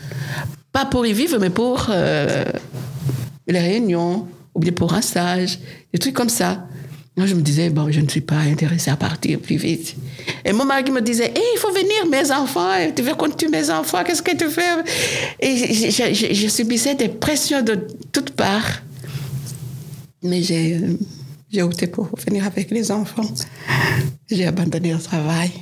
[0.73, 2.45] Pas pour y vivre, mais pour euh,
[3.47, 5.59] les réunions, ou bien pour un stage,
[5.91, 6.67] des trucs comme ça.
[7.17, 9.95] Moi, je me disais, bon, je ne suis pas intéressée à partir plus vite.
[10.45, 13.49] Et mon mari me disait, hey, il faut venir, mes enfants, tu veux qu'on tue
[13.49, 14.83] mes enfants, qu'est-ce que tu fais?
[15.39, 18.83] Et je, je, je, subissais des pressions de toutes parts.
[20.23, 20.81] Mais j'ai,
[21.53, 23.31] j'ai opté pour venir avec les enfants.
[24.29, 25.53] J'ai abandonné le travail.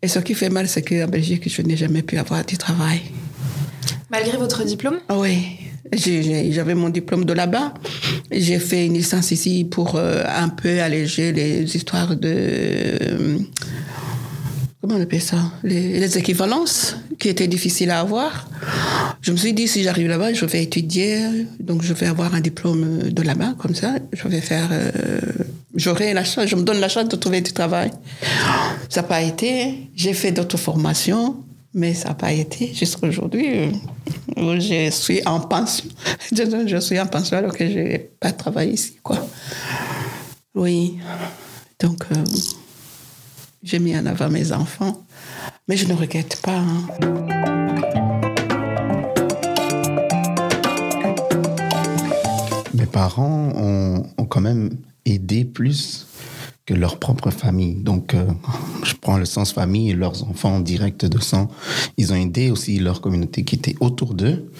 [0.00, 3.00] Et ce qui fait mal, c'est qu'en Belgique, je n'ai jamais pu avoir du travail.
[4.10, 5.00] Malgré votre diplôme?
[5.10, 5.58] Oui.
[5.92, 7.74] J'avais mon diplôme de là-bas.
[8.30, 12.32] J'ai fait une licence ici pour euh, un peu alléger les histoires de.
[12.32, 13.38] Euh,
[14.80, 15.52] comment on appelle ça?
[15.62, 18.48] Les, équivalences qui étaient difficiles à avoir.
[19.20, 21.18] Je me suis dit, si j'arrive là-bas, je vais étudier,
[21.60, 23.94] donc je vais avoir un diplôme de là-bas, comme ça.
[24.12, 24.68] Je vais faire.
[24.72, 25.20] Euh,
[25.76, 27.90] J'aurai la chance, je me donne la chance de trouver du travail.
[28.88, 29.88] Ça n'a pas été.
[29.96, 31.43] J'ai fait d'autres formations.
[31.76, 33.72] Mais ça n'a pas été jusqu'à aujourd'hui
[34.36, 35.90] où je suis en pension.
[36.32, 38.96] Je suis en pension alors que je n'ai pas travaillé ici.
[39.02, 39.18] Quoi.
[40.54, 40.98] Oui.
[41.80, 42.24] Donc, euh,
[43.62, 45.04] j'ai mis en avant mes enfants.
[45.66, 46.58] Mais je ne regrette pas.
[46.58, 46.86] Hein.
[52.72, 54.70] Mes parents ont quand même
[55.04, 56.06] aidé plus
[56.66, 57.74] que leur propre famille.
[57.74, 58.26] Donc, euh,
[58.84, 61.48] je prends le sens famille et leurs enfants directs de sang.
[61.96, 64.50] Ils ont aidé aussi leur communauté qui était autour d'eux.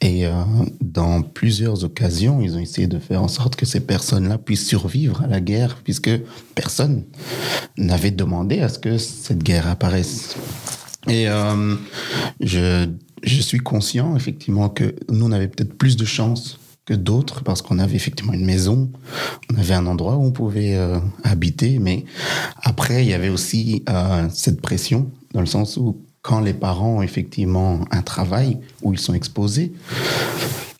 [0.00, 0.32] Et euh,
[0.80, 5.22] dans plusieurs occasions, ils ont essayé de faire en sorte que ces personnes-là puissent survivre
[5.22, 6.10] à la guerre, puisque
[6.54, 7.04] personne
[7.76, 10.36] n'avait demandé à ce que cette guerre apparaisse.
[11.08, 11.74] Et euh,
[12.40, 12.88] je,
[13.24, 17.60] je suis conscient, effectivement, que nous, on avait peut-être plus de chance que d'autres parce
[17.60, 18.90] qu'on avait effectivement une maison,
[19.52, 22.06] on avait un endroit où on pouvait euh, habiter, mais
[22.62, 26.96] après il y avait aussi euh, cette pression dans le sens où quand les parents
[26.96, 29.74] ont effectivement un travail où ils sont exposés,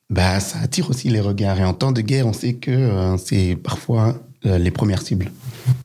[0.08, 3.18] bah ça attire aussi les regards et en temps de guerre on sait que euh,
[3.18, 5.30] c'est parfois les premières cibles.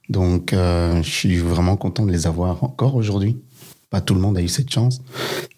[0.09, 3.35] Donc je suis vraiment content de les avoir encore aujourd'hui
[3.93, 5.03] pas tout le monde a eu cette chance.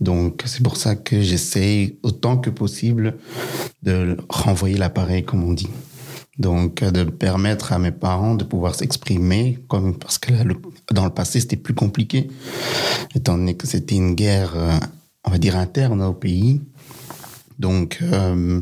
[0.02, 3.16] Donc, c'est pour ça que j'essaye autant que possible
[3.82, 5.70] de renvoyer l'appareil, comme on dit.
[6.38, 10.34] Donc, de permettre à mes parents de pouvoir s'exprimer, comme parce que
[10.92, 12.28] dans le passé, c'était plus compliqué,
[13.16, 14.78] étant donné que c'était une guerre, euh,
[15.24, 16.60] on va dire, interne au pays.
[17.58, 18.60] Donc, euh,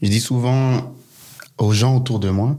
[0.00, 0.94] je dis souvent
[1.58, 2.56] aux gens autour de moi,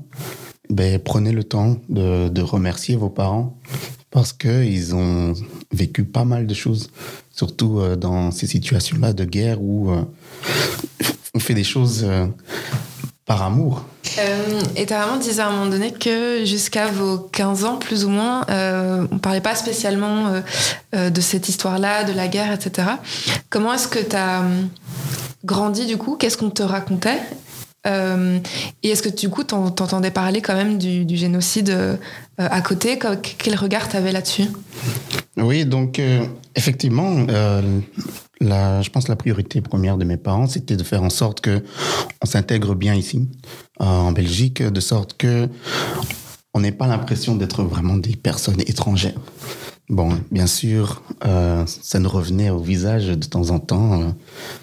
[0.70, 3.58] ben, prenez le temps de remercier vos parents
[4.12, 5.34] parce qu'ils ont
[5.72, 6.89] vécu pas mal de choses,
[7.32, 10.02] surtout euh, dans ces situations-là de guerre où euh,
[11.36, 12.26] on fait des choses euh,
[13.26, 13.86] par amour.
[14.76, 18.10] et ta maman disait à un moment donné que jusqu'à vos 15 ans, plus ou
[18.10, 20.41] moins, on ne parlait pas spécialement
[20.93, 22.88] de cette histoire-là, de la guerre, etc.
[23.52, 24.41] Comment est-ce que tu as
[25.45, 26.15] grandi du coup?
[26.15, 27.19] Qu'est-ce qu'on te racontait?
[27.88, 28.39] Euh,
[28.84, 31.96] et est-ce que du coup, t'entendais parler quand même du, génocide euh,
[32.38, 33.00] à côté?
[33.38, 34.46] Quel regard t'avais là-dessus?
[35.38, 37.26] Oui, donc euh, effectivement,
[38.42, 41.63] je pense que la priorité première de mes parents, c'était de faire en sorte que
[42.22, 43.30] on s'intègre bien ici,
[43.80, 45.48] en Belgique, de sorte que
[46.54, 49.20] on n'ait pas l'impression d'être vraiment des personnes étrangères.
[49.89, 54.06] Bon, bien sûr, euh, ça nous revenait au visage de temps en temps, euh,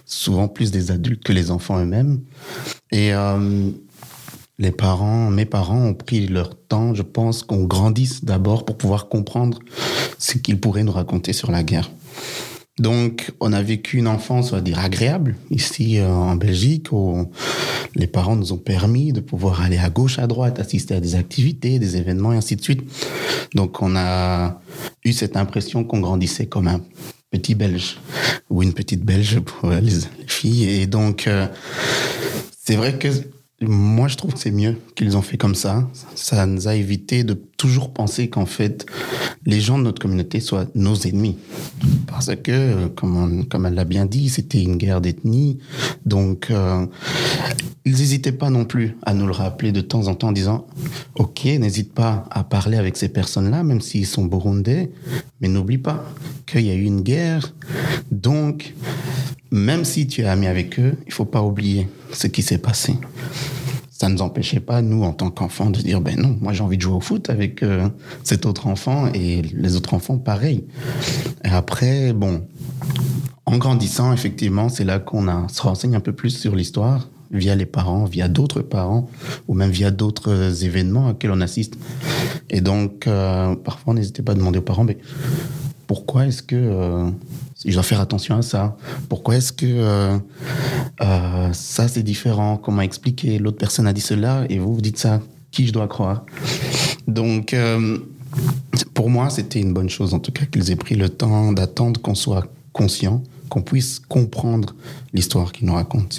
[0.04, 2.20] souvent plus des adultes que les enfants eux-mêmes.
[2.92, 3.70] Et euh,
[4.60, 9.08] les parents, mes parents ont pris leur temps, je pense, qu'on grandisse d'abord pour pouvoir
[9.08, 9.58] comprendre
[10.16, 11.90] ce qu'ils pourraient nous raconter sur la guerre.
[12.78, 17.30] Donc, on a vécu une enfance, on va dire, agréable ici euh, en Belgique, où
[17.94, 21.14] les parents nous ont permis de pouvoir aller à gauche, à droite, assister à des
[21.14, 22.82] activités, des événements et ainsi de suite.
[23.54, 24.60] Donc, on a
[25.04, 26.82] eu cette impression qu'on grandissait comme un
[27.30, 27.96] petit Belge
[28.50, 29.92] ou une petite Belge pour les,
[30.26, 30.68] filles.
[30.68, 31.46] Et donc, euh,
[32.62, 33.08] c'est vrai que
[33.62, 35.88] moi, je trouve que c'est mieux qu'ils ont fait comme ça.
[36.14, 38.84] Ça nous a évité de toujours penser qu'en fait,
[39.46, 41.38] les gens de notre communauté soient nos ennemis.
[42.06, 45.56] Parce que, comme, comme elle l'a bien dit, c'était une guerre d'ethnie.
[46.04, 46.84] Donc, euh,
[47.86, 50.66] ils n'hésitaient pas non plus à nous le rappeler de temps en temps en disant,
[51.14, 54.90] OK, n'hésite pas à parler avec ces personnes-là, même s'ils sont burundais,
[55.40, 56.04] mais n'oublie pas
[56.46, 57.54] qu'il y a eu une guerre.
[58.10, 58.74] Donc,
[59.50, 62.96] même si tu es ami avec eux, il faut pas oublier ce qui s'est passé.
[63.90, 66.62] Ça ne nous empêchait pas, nous, en tant qu'enfants, de dire, ben non, moi j'ai
[66.62, 67.88] envie de jouer au foot avec euh,
[68.24, 70.66] cet autre enfant et les autres enfants, pareil.
[71.44, 72.42] Et après, bon,
[73.46, 77.66] en grandissant, effectivement, c'est là qu'on se renseigne un peu plus sur l'histoire via les
[77.66, 79.08] parents, via d'autres parents,
[79.48, 81.74] ou même via d'autres événements auxquels on assiste.
[82.50, 84.98] Et donc, euh, parfois, n'hésitez pas à demander aux parents, mais
[85.86, 87.10] pourquoi est-ce que euh,
[87.64, 88.76] je dois faire attention à ça
[89.08, 90.18] Pourquoi est-ce que euh,
[91.00, 92.56] euh, ça c'est différent?
[92.56, 93.38] Comment expliquer?
[93.38, 95.20] L'autre personne a dit cela et vous vous dites ça.
[95.50, 96.24] qui je dois croire?
[97.06, 97.98] Donc, euh,
[98.94, 102.00] pour moi, c'était une bonne chose, en tout cas, qu'ils aient pris le temps d'attendre
[102.00, 104.74] qu'on soit conscient, qu'on puisse comprendre
[105.14, 106.18] l'histoire qu'ils nous racontent.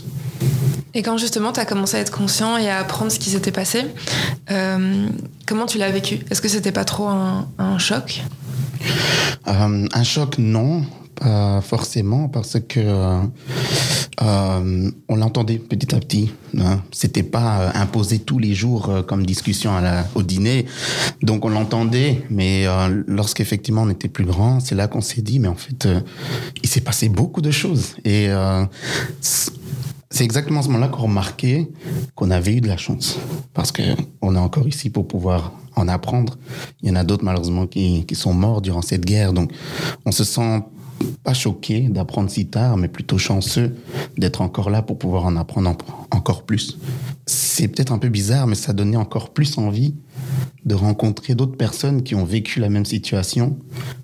[0.93, 3.51] Et quand justement tu as commencé à être conscient et à apprendre ce qui s'était
[3.51, 3.85] passé,
[5.45, 6.19] comment tu l'as vécu?
[6.31, 8.23] Est-ce que c'était pas trop un choc?
[9.47, 10.83] Euh, un choc, non,
[11.19, 13.19] pas forcément, parce que euh,
[14.21, 16.31] euh, on l'entendait petit à petit.
[16.57, 16.81] Hein.
[16.91, 19.71] C'était pas euh, imposé tous les jours euh, comme discussion
[20.15, 20.65] au dîner,
[21.21, 22.23] donc on l'entendait.
[22.29, 25.85] Mais euh, lorsqu'effectivement on était plus grand, c'est là qu'on s'est dit, mais en fait,
[25.85, 25.99] euh,
[26.63, 27.95] il s'est passé beaucoup de choses.
[28.05, 28.63] Et euh,
[29.21, 31.67] c'est exactement à ce moment-là qu'on remarquait
[32.15, 33.17] qu'on avait eu de la chance.
[33.53, 33.83] Parce que
[34.21, 36.37] on est encore ici pour pouvoir en apprendre.
[36.81, 39.33] Il y en a d'autres, malheureusement, qui, qui sont morts durant cette guerre.
[39.33, 39.51] Donc,
[40.05, 40.63] on se sent
[41.23, 43.75] pas choqué d'apprendre si tard, mais plutôt chanceux
[44.17, 46.77] d'être encore là pour pouvoir en apprendre en- encore plus.
[47.27, 49.93] C'est peut-être un peu bizarre, mais ça donnait encore plus envie
[50.65, 53.57] de rencontrer d'autres personnes qui ont vécu la même situation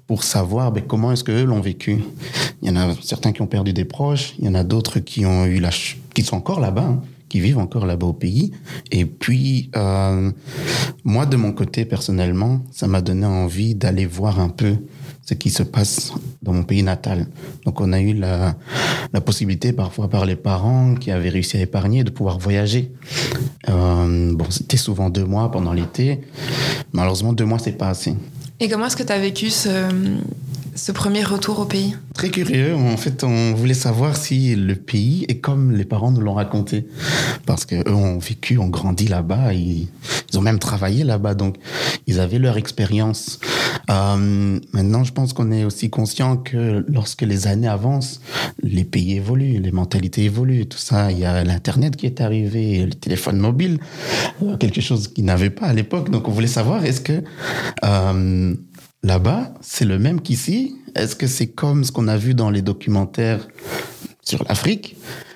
[0.08, 2.04] pour savoir ben, comment est-ce qu'eux l'ont vécu.
[2.62, 5.00] Il y en a certains qui ont perdu des proches, il y en a d'autres
[5.00, 5.72] qui ont eu la
[6.14, 7.02] qui sont encore là-bas, hein,
[7.40, 8.52] vivent encore là-bas au pays.
[8.92, 10.32] Et puis, euh,
[11.04, 14.76] moi, de mon côté, personnellement, ça m'a donné envie d'aller voir un peu
[15.26, 17.28] ce qui se passe dans mon pays natal.
[17.66, 18.56] Donc, on a eu la,
[19.14, 22.92] la possibilité, parfois par les parents qui avaient réussi à épargner, de pouvoir voyager.
[23.70, 26.22] Euh, bon, c'était souvent deux mois pendant l'été.
[26.92, 28.16] Malheureusement, deux mois, c'est pas assez.
[28.60, 29.90] Et comment est-ce que tu as vécu ce,
[30.76, 32.76] ce premier retour au pays Très curieux.
[32.76, 36.88] En fait, on voulait savoir si le pays est comme les parents nous l'ont raconté.
[37.46, 39.88] Parce que eux ont vécu, ont grandi là-bas, ils,
[40.32, 41.58] ils ont même travaillé là-bas, donc
[42.08, 43.40] ils avaient leur expérience.
[43.90, 48.22] Euh, maintenant, je pense qu'on est aussi conscient que lorsque les années avancent,
[48.62, 51.12] les pays évoluent, les mentalités évoluent, tout ça.
[51.12, 53.80] Il y a l'Internet qui est arrivé, le téléphone mobile,
[54.42, 56.10] euh, quelque chose qu'ils n'avaient pas à l'époque.
[56.10, 57.24] Donc, on voulait savoir, est-ce que
[57.84, 58.56] euh,
[59.04, 62.62] là-bas, c'est le même qu'ici Est-ce que c'est comme ce qu'on a vu dans les
[62.62, 63.48] documentaires
[64.22, 64.96] sur l'Afrique?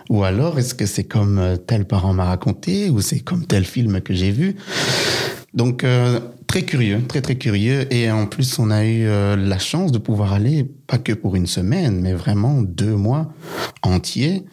[0.09, 3.65] Ou alors, est-ce que c'est comme euh, tel parent m'a raconté Ou c'est comme tel
[3.65, 4.55] film que j'ai vu?
[5.53, 7.91] Donc, euh, très curieux, très très curieux.
[7.93, 11.35] Et en plus, on a eu euh, la chance de pouvoir aller, pas que pour
[11.35, 13.33] une semaine, mais vraiment deux mois
[13.83, 14.45] entiers.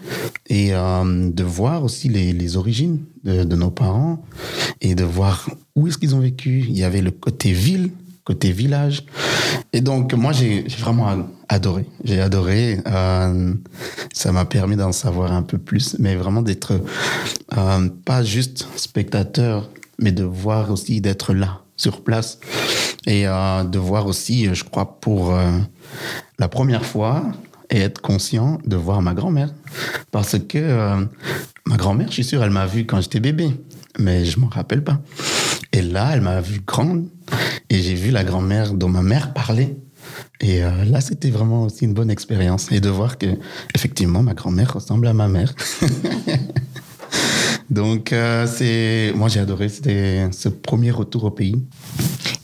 [0.49, 4.23] Et de voir aussi les, les origines de, de nos parents
[4.81, 6.65] et de voir où est-ce qu'ils ont vécu.
[6.69, 7.91] Il y avait le côté ville,
[8.25, 9.05] côté village.
[9.73, 11.87] Et donc, moi, j'ai vraiment adoré.
[12.05, 12.81] J'ai adoré.
[12.87, 13.53] Euh,
[14.13, 16.81] ça m'a permis d'en savoir un peu plus, mais vraiment d'être
[17.57, 19.69] euh, pas juste spectateur,
[19.99, 22.39] mais de voir aussi, d'être là, sur place.
[23.07, 25.37] Et euh, de voir aussi, je crois, pour
[26.39, 27.23] la première fois,
[27.71, 29.53] et être conscient de voir ma grand-mère.
[30.11, 31.07] Parce que
[31.67, 33.51] ma grand-mère, je suis sûr, elle m'a vu quand j'étais bébé,
[33.99, 35.01] mais je m'en rappelle pas.
[35.75, 37.09] Et là, elle m'a vu grande
[37.69, 39.77] et j'ai vu la grand-mère dont ma mère parlait.
[40.41, 42.71] Et euh, là, c'était vraiment aussi une bonne expérience.
[42.71, 43.27] Et de voir que,
[43.75, 45.53] effectivement, ma grand-mère ressemble à ma mère.
[47.71, 49.69] Donc, euh, c'est, moi, j'ai adoré.
[49.69, 51.57] Ce premier retour au pays.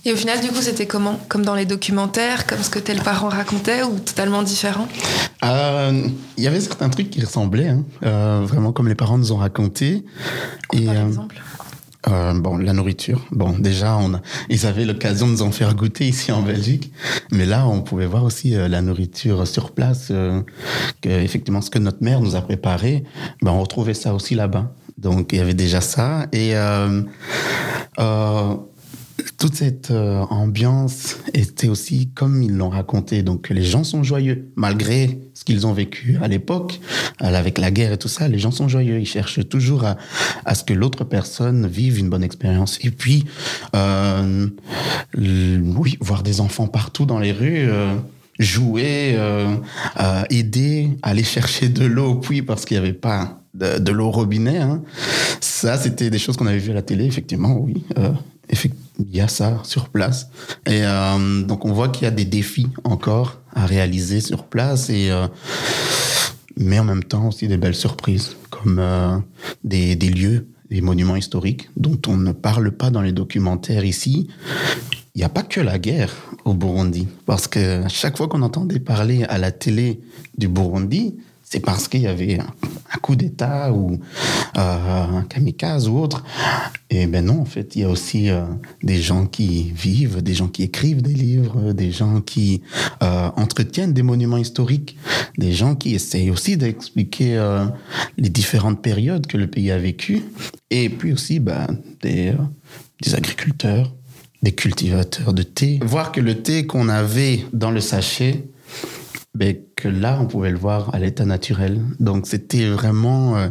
[0.04, 1.20] Et au final, du coup, c'était comment?
[1.28, 4.88] Comme dans les documentaires, comme ce que tes parents racontaient ou totalement différent?
[5.44, 9.36] Euh, Il y avait certains trucs qui ressemblaient, hein, vraiment comme les parents nous ont
[9.36, 10.04] raconté.
[10.72, 11.40] Et, Par exemple?
[12.08, 13.26] Euh, bon, la nourriture.
[13.30, 16.90] Bon, déjà, on a, ils avaient l'occasion de nous en faire goûter ici en Belgique,
[17.30, 20.40] mais là, on pouvait voir aussi euh, la nourriture sur place, euh,
[21.02, 23.04] que effectivement, ce que notre mère nous a préparé,
[23.42, 24.72] ben, on retrouvait ça aussi là-bas.
[24.96, 27.02] Donc, il y avait déjà ça et euh,
[27.98, 28.54] euh,
[29.38, 33.22] toute cette euh, ambiance était aussi comme ils l'ont raconté.
[33.22, 36.80] Donc, les gens sont joyeux malgré ce qu'ils ont vécu à l'époque,
[37.18, 38.28] avec la guerre et tout ça.
[38.28, 39.00] Les gens sont joyeux.
[39.00, 42.78] Ils cherchent toujours à, ce que l'autre personne vive une bonne expérience.
[42.82, 43.24] Et puis,
[43.74, 44.46] euh,
[45.16, 47.68] oui, voir des enfants partout dans les rues.
[47.68, 47.94] euh,
[48.38, 49.18] jouer,
[50.30, 54.06] aider, aller chercher de l'eau au puits parce qu'il n'y avait pas de, de l'eau
[54.06, 54.56] au robinet.
[54.56, 54.82] hein.
[55.40, 57.84] Ça, c'était des choses qu'on avait vues à la télé, effectivement, oui.
[58.98, 60.28] Il y a ça sur place.
[60.66, 64.90] Et euh, donc, on voit qu'il y a des défis encore à réaliser sur place.
[64.90, 65.26] Et, euh,
[66.56, 69.16] mais en même temps aussi des belles surprises, comme euh,
[69.64, 74.28] des, des lieux, des monuments historiques dont on ne parle pas dans les documentaires ici.
[75.14, 78.78] Il n'y a pas que la guerre au Burundi, parce que chaque fois qu'on entendait
[78.78, 80.00] parler à la télé
[80.38, 81.16] du Burundi,
[81.50, 83.98] c'est parce qu'il y avait un, coup d'État ou
[84.56, 86.22] euh, un kamikaze ou autre.
[86.90, 88.44] Et ben non, en fait, il y a aussi euh,
[88.84, 92.62] des gens qui vivent, des gens qui écrivent des livres, des gens qui
[93.02, 94.96] euh, entretiennent des monuments historiques,
[95.38, 97.36] des gens qui essayent aussi d'expliquer
[98.16, 100.22] les différentes périodes que le pays a vécues.
[100.70, 101.66] Et puis aussi ben,
[102.00, 102.32] des,
[103.02, 103.92] des agriculteurs,
[104.42, 105.80] des cultivateurs de thé.
[105.82, 108.44] Voir que le thé qu'on avait dans le sachet,
[109.34, 111.80] ben, que là, on pouvait le voir à l'état naturel.
[111.98, 113.48] Donc, c'était vraiment euh,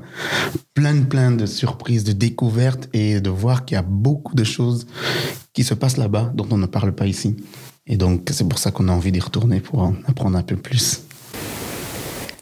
[0.74, 4.88] plein, plein de surprises, de découvertes et de voir qu'il y a beaucoup de choses
[5.54, 7.36] qui se passent là-bas dont on ne parle pas ici.
[7.88, 10.56] Et donc, c'est pour ça qu'on a envie d'y retourner pour en apprendre un peu
[10.56, 11.02] plus.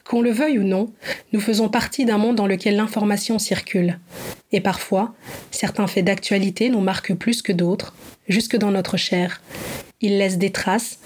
[0.03, 0.93] Qu'on le veuille ou non,
[1.33, 3.99] nous faisons partie d'un monde dans lequel l'information circule.
[4.51, 5.13] Et parfois,
[5.51, 7.93] certains faits d'actualité nous marquent plus que d'autres,
[8.27, 9.41] jusque dans notre chair.
[9.99, 10.99] Ils laissent des traces,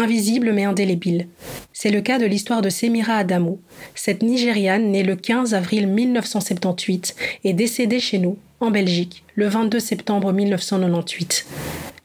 [0.00, 1.28] invisible mais indélébile.
[1.72, 3.60] C'est le cas de l'histoire de Semira Adamo,
[3.94, 9.80] cette Nigériane née le 15 avril 1978 et décédée chez nous, en Belgique, le 22
[9.80, 11.46] septembre 1998.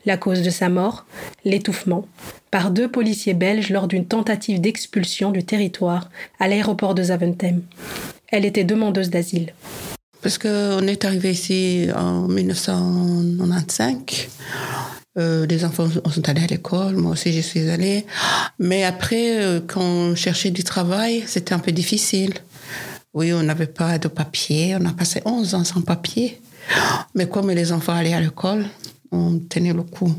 [0.05, 1.05] La cause de sa mort
[1.43, 2.07] L'étouffement,
[2.51, 7.63] par deux policiers belges lors d'une tentative d'expulsion du territoire à l'aéroport de Zaventem.
[8.27, 9.53] Elle était demandeuse d'asile.
[10.21, 15.04] Parce qu'on est arrivé ici en 1995.
[15.17, 18.05] Euh, les enfants sont allés à l'école, moi aussi je suis allée.
[18.59, 22.33] Mais après, euh, quand on cherchait du travail, c'était un peu difficile.
[23.13, 26.41] Oui, on n'avait pas de papier, on a passé 11 ans sans papier.
[27.13, 28.65] Mais comme les enfants allaient à l'école,
[29.11, 30.13] on tenait le coup.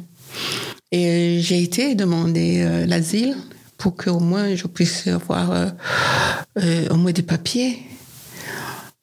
[0.92, 3.36] Et j'ai été demander euh, l'asile
[3.76, 5.50] pour qu'au moins je puisse avoir
[6.58, 7.78] euh, au moins des papiers.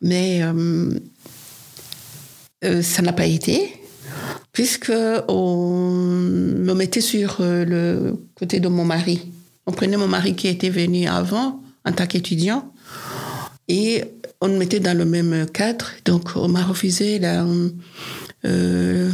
[0.02, 0.41] Mais
[2.82, 3.82] ça n'a pas été
[4.51, 4.93] puisque
[5.28, 9.32] on me mettait sur le côté de mon mari.
[9.66, 12.72] On prenait mon mari qui était venu avant en tant qu'étudiant
[13.68, 14.03] et
[14.41, 15.91] on me mettait dans le même cadre.
[16.05, 19.09] Donc on m'a refusé euh,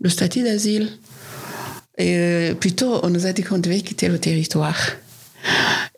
[0.00, 0.88] le statut d'asile.
[1.98, 4.78] Et euh, plutôt, on nous a dit qu'on devait quitter le territoire.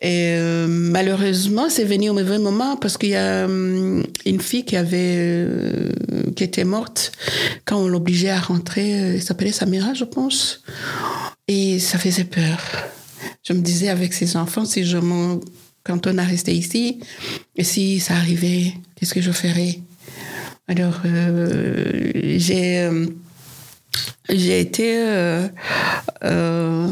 [0.05, 4.63] Et euh, malheureusement, c'est venu au mauvais moment parce qu'il y a hum, une fille
[4.63, 5.89] qui avait euh,
[6.35, 7.11] qui était morte
[7.65, 8.91] quand on l'obligeait à rentrer.
[8.91, 10.63] Elle s'appelait Samira, je pense.
[11.47, 12.59] Et ça faisait peur.
[13.43, 14.99] Je me disais avec ses enfants, si je
[15.83, 16.99] quand on a resté ici,
[17.55, 19.79] et si ça arrivait, qu'est-ce que je ferais?
[20.67, 21.01] Alors
[22.23, 22.89] j'ai
[24.29, 25.47] j'ai été euh,
[26.23, 26.87] euh,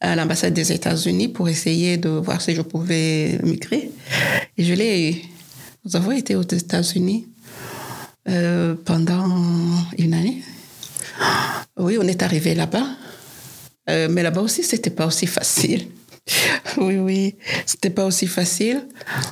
[0.00, 3.90] à l'ambassade des États-Unis pour essayer de voir si je pouvais migrer.
[4.58, 5.22] Et je l'ai
[5.84, 7.26] Nous avons été aux États-Unis
[8.28, 9.28] euh, pendant
[9.98, 10.42] une année.
[11.78, 12.86] Oui, on est arrivé là-bas.
[13.88, 15.88] mais là-bas aussi, c'était pas aussi facile.
[16.76, 17.34] oui, oui,
[17.64, 18.84] c'était pas aussi facile.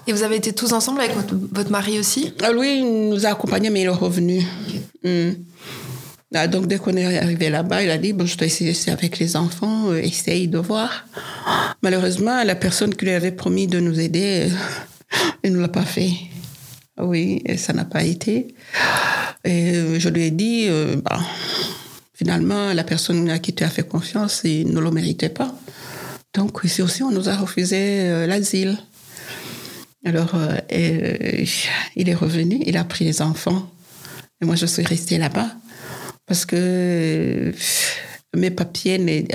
[0.07, 2.33] Et vous avez été tous ensemble avec votre, mari aussi?
[2.43, 4.43] Ah, Oui, il nous a accompagnés, mais il est revenu.
[5.03, 5.33] Hmm.
[6.37, 9.20] Ah, donc, dès qu'on est arrivé là-bas, il a dit, bon, je dois essayer avec
[9.20, 11.07] les enfants, euh, essaye de voir.
[11.80, 14.49] Malheureusement, la personne qui lui avait promis de nous aider,
[15.45, 16.11] il ne l'a pas fait.
[16.99, 18.55] Oui, et ça n'a pas été.
[19.45, 21.20] Et euh, je lui ai dit, euh, bah,
[22.14, 25.55] finalement, la personne à qui tu as fait confiance, il ne le méritait pas.
[26.35, 28.76] Donc, ici aussi, on nous a refusé l'asile.
[30.05, 30.35] Alors,
[30.72, 33.70] il est revenu, il a pris les enfants.
[34.43, 35.55] Et moi, je suis restée là-bas
[36.27, 37.53] parce que
[38.37, 39.27] mes papiers.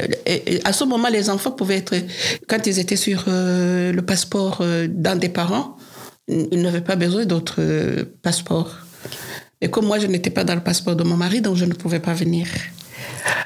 [0.63, 1.95] À ce moment, les enfants pouvaient être,
[2.47, 5.77] quand ils étaient sur euh, le passeport euh, d'un des parents,
[6.27, 8.75] ils n'avaient pas besoin d'autres euh, passeports.
[9.61, 11.73] Et comme moi, je n'étais pas dans le passeport de mon mari, donc je ne
[11.73, 12.47] pouvais pas venir.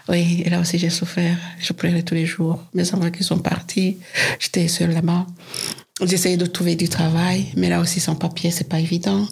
[0.10, 1.38] Oui, et là aussi, j'ai souffert.
[1.60, 2.62] Je pleurais tous les jours.
[2.74, 3.98] Mes enfants qui sont partis,
[4.40, 5.26] j'étais seule là-bas.
[6.04, 9.26] J'essayais de trouver du travail, mais là aussi, sans papier, c'est pas évident.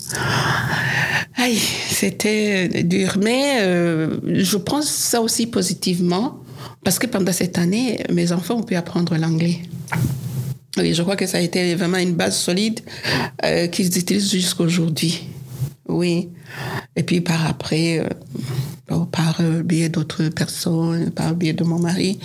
[1.36, 1.60] Aïe,
[2.02, 3.18] c'était dur.
[3.22, 6.40] Mais euh, je pense ça aussi positivement,
[6.84, 9.60] parce que pendant cette année, mes enfants ont pu apprendre l'anglais.
[10.78, 12.80] Oui, je crois que ça a été vraiment une base solide
[13.46, 15.28] euh, qu'ils utilisent jusqu'à aujourd'hui.
[15.88, 16.30] Oui.
[16.96, 21.78] Et puis par après, euh, par le biais d'autres personnes, par le biais de mon
[21.78, 22.20] mari,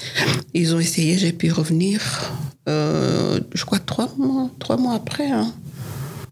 [0.55, 2.01] ils ont essayé, j'ai pu revenir,
[2.66, 5.31] je crois, trois mois, trois mois après.
[5.31, 5.53] Hein.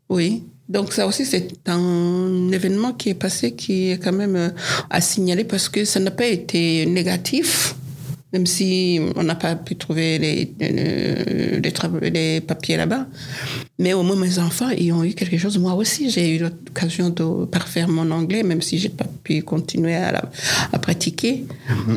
[0.08, 0.44] Oui.
[0.68, 4.48] Donc ça aussi, c'est un événement qui est passé, qui est quand même euh,
[4.88, 7.74] à signaler parce que ça n'a pas été négatif.
[8.34, 13.06] Même si on n'a pas pu trouver les, les, les, les papiers là-bas.
[13.78, 15.56] Mais au moins, mes enfants, ils ont eu quelque chose.
[15.56, 19.94] Moi aussi, j'ai eu l'occasion de parfaire mon anglais, même si j'ai pas pu continuer
[19.94, 20.30] à, la,
[20.72, 21.46] à pratiquer.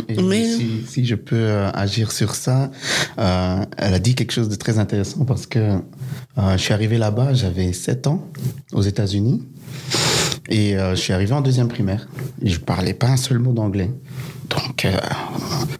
[0.10, 2.70] Et Mais- si, si je peux euh, agir sur ça,
[3.18, 5.78] euh, elle a dit quelque chose de très intéressant parce que euh,
[6.56, 8.24] je suis arrivé là-bas, j'avais 7 ans
[8.74, 9.42] aux États-Unis
[10.50, 12.08] et euh, je suis arrivé en deuxième primaire.
[12.44, 13.90] Je parlais pas un seul mot d'anglais.
[14.50, 14.98] Donc, euh,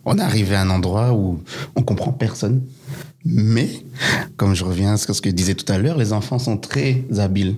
[0.05, 1.41] on est arrivé à un endroit où
[1.76, 2.63] on comprend personne.
[3.26, 3.70] Mais,
[4.36, 7.03] comme je reviens à ce que je disais tout à l'heure, les enfants sont très
[7.18, 7.55] habiles.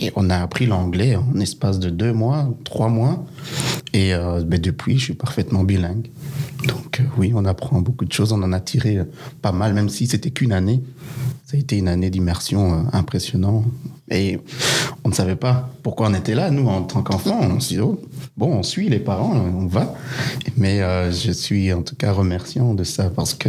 [0.00, 3.24] Et on a appris l'anglais en espace de deux mois, trois mois.
[3.92, 6.08] Et euh, ben, depuis, je suis parfaitement bilingue.
[6.66, 8.32] Donc euh, oui, on apprend beaucoup de choses.
[8.32, 9.04] On en a tiré euh,
[9.42, 10.82] pas mal, même si c'était qu'une année.
[11.46, 13.64] Ça a été une année d'immersion euh, impressionnante.
[14.10, 14.38] Et
[15.04, 17.40] on ne savait pas pourquoi on était là, nous, en tant qu'enfants.
[17.42, 18.00] On s'est dit, oh,
[18.36, 19.94] bon, on suit les parents, on va.
[20.56, 20.80] Mais
[21.12, 23.48] je suis en tout cas remerciant de ça parce que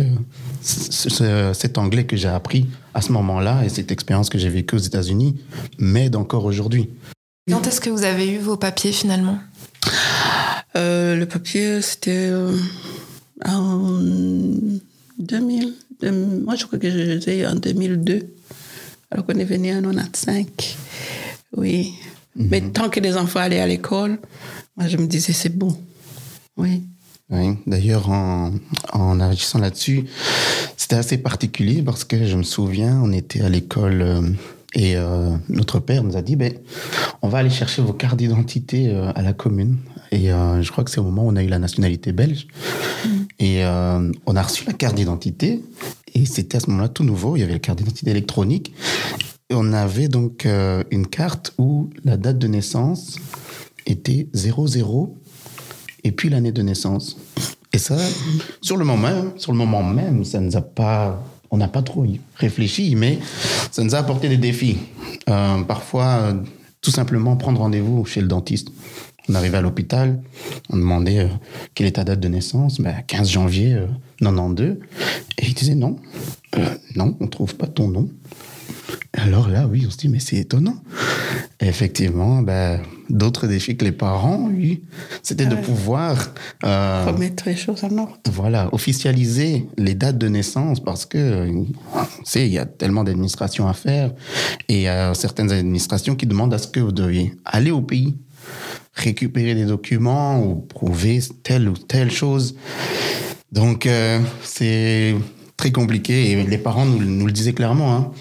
[0.62, 4.50] ce- ce- cet anglais que j'ai appris à ce moment-là et cette expérience que j'ai
[4.50, 5.36] vécue aux États-Unis
[5.80, 6.90] m'aide encore aujourd'hui.
[7.50, 9.38] Quand est-ce que vous avez eu vos papiers finalement?
[10.76, 12.56] Euh, le papier, c'était euh,
[13.46, 14.00] en
[15.20, 15.74] 2000.
[16.02, 18.28] deux- moi, je crois que je les ai eu en 2002.
[19.12, 20.46] Alors qu'on est venu en 95.
[21.56, 21.94] Oui.
[22.36, 24.18] Mais tant que les enfants allaient à l'école,
[24.76, 25.78] moi, je me disais, c'est bon.
[26.58, 26.82] Oui.
[27.30, 28.52] Oui, d'ailleurs, en,
[28.92, 30.06] en agissant là-dessus,
[30.84, 34.22] c'était assez particulier parce que je me souviens, on était à l'école euh,
[34.76, 36.52] et euh, notre père nous a dit, ben,
[37.22, 39.78] on va aller chercher vos cartes d'identité euh, à la commune.
[40.12, 42.46] Et je crois que c'est au moment où on a eu la nationalité belge.
[43.40, 45.64] Et euh, on a reçu la carte d'identité.
[46.14, 47.36] Et c'était à ce moment-là tout nouveau.
[47.36, 48.74] Il y avait la carte d'identité électronique.
[49.50, 50.46] Et on avait donc
[50.92, 53.18] une carte où la date de naissance
[53.88, 55.18] était 00
[56.04, 57.18] et puis l'année de naissance.
[57.74, 57.98] Et ça,
[58.62, 62.06] sur le moment, même, ça nous a pas, on n'a pas trop
[62.36, 63.20] réfléchi, mais
[63.72, 64.78] ça nous a apporté des défis.
[65.30, 66.34] Euh, parfois, euh,
[66.82, 68.70] tout simplement prendre rendez-vous chez le dentiste.
[69.30, 70.22] On arrivait à l'hôpital,
[70.70, 71.28] on demandait euh,
[71.74, 73.88] quelle est ta date de naissance, ben, 15 janvier euh,
[74.20, 74.78] 92,
[75.38, 75.96] et il disait non,
[76.58, 76.66] Euh,
[76.96, 78.10] non, on trouve pas ton nom.
[79.14, 80.76] Alors là, oui, on se dit, mais c'est étonnant.
[81.60, 84.82] Et effectivement, ben, d'autres défis que les parents eu,
[85.22, 85.62] c'était de Ouais.
[85.62, 86.32] pouvoir
[86.66, 88.18] euh, Remettre les choses en ordre.
[88.32, 91.66] voilà, officialiser les dates de naissance parce que, on
[92.24, 94.12] sait, il y a tellement d'administrations à faire
[94.68, 97.82] et il y a certaines administrations qui demandent à ce que vous deviez aller au
[97.82, 98.16] pays,
[98.96, 102.56] récupérer des documents ou prouver telle ou telle chose.
[103.52, 105.16] Donc, euh, c'est
[105.56, 107.96] très compliqué et les parents nous, nous le disaient clairement.
[107.96, 108.12] Hein.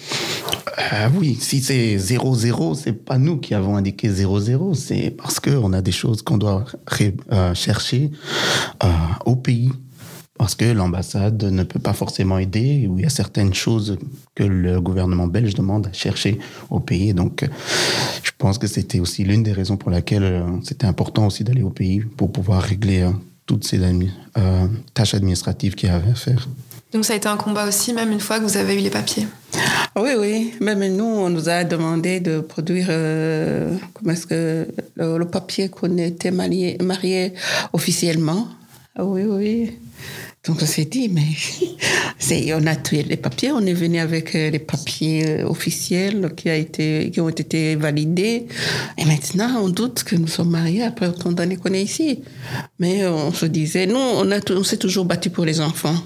[0.93, 5.73] Euh, oui, si c'est 0-0, c'est pas nous qui avons indiqué 0-0, c'est parce qu'on
[5.73, 6.65] a des choses qu'on doit
[7.33, 8.11] euh, chercher
[8.83, 8.89] euh,
[9.27, 9.71] au pays.
[10.39, 13.99] Parce que l'ambassade ne peut pas forcément aider, ou il y a certaines choses
[14.35, 16.39] que le gouvernement belge demande à chercher
[16.69, 17.15] au pays.
[17.15, 17.45] Donc,
[18.43, 21.63] je pense que c'était aussi l'une des raisons pour laquelle euh, c'était important aussi d'aller
[21.63, 23.13] au pays pour pouvoir régler euh,
[23.47, 26.49] toutes ces euh, tâches administratives qu'il y avait à faire.
[26.93, 28.91] Donc ça a été un combat aussi, même une fois que vous avez eu les
[28.91, 29.27] papiers.
[29.97, 30.53] Oui, oui.
[30.61, 35.97] Même nous, on nous a demandé de produire euh, comment est-ce que le, papier qu'on
[35.97, 36.79] était marié,
[37.73, 38.47] officiellement.
[38.95, 39.73] Ah oui, oui.
[40.45, 41.29] Donc on s'est dit, mais
[42.19, 46.33] c'est, on a tué les papiers, on est venu avec euh, les papiers euh, officiels
[46.37, 48.49] qui, a été, qui ont été validés.
[48.99, 52.23] Et maintenant, on doute que nous sommes mariés après autant d'années qu'on est ici.
[52.79, 55.97] Mais on se disait, nous, on, a, on s'est toujours battu pour les enfants.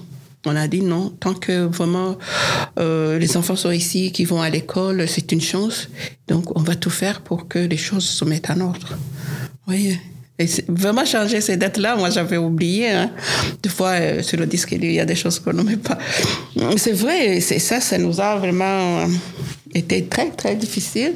[0.47, 2.17] On a dit non, tant que vraiment
[2.79, 5.89] euh, les enfants sont ici, qui vont à l'école, c'est une chance.
[6.27, 8.97] Donc on va tout faire pour que les choses se mettent en ordre.
[9.67, 9.97] Oui.
[10.39, 12.91] Et vraiment changer ces dates-là, moi j'avais oublié.
[12.91, 13.11] Hein.
[13.63, 15.97] Des fois, euh, sur le disque, il y a des choses qu'on ne met pas.
[16.77, 19.07] C'est vrai, c'est ça, ça nous a vraiment
[19.77, 21.13] euh, été très, très difficile.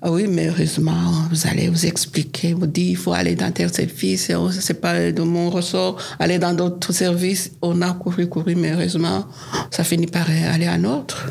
[0.00, 3.72] Ah oui, mais heureusement, vous allez vous expliquer, vous dire, il faut aller dans tel
[3.72, 7.52] service, c'est pas de mon ressort, aller dans d'autres services.
[7.62, 9.24] On a couru, couru, mais heureusement,
[9.70, 11.28] ça finit par aller à notre.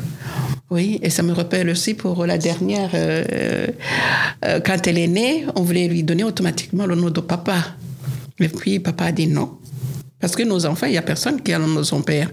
[0.68, 3.68] Oui, et ça me rappelle aussi pour la dernière, euh,
[4.44, 7.76] euh, quand elle est née, on voulait lui donner automatiquement le nom de papa.
[8.40, 9.58] Et puis papa a dit non.
[10.18, 12.30] Parce que nos enfants, il n'y a personne qui a le nom de son père.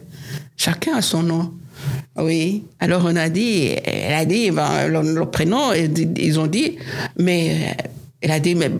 [0.57, 1.53] Chacun a son nom.
[2.17, 2.63] Oui.
[2.79, 6.77] Alors on a dit, elle a dit ben, le, le prénom, ils ont dit,
[7.17, 7.75] mais
[8.21, 8.71] elle a dit, mais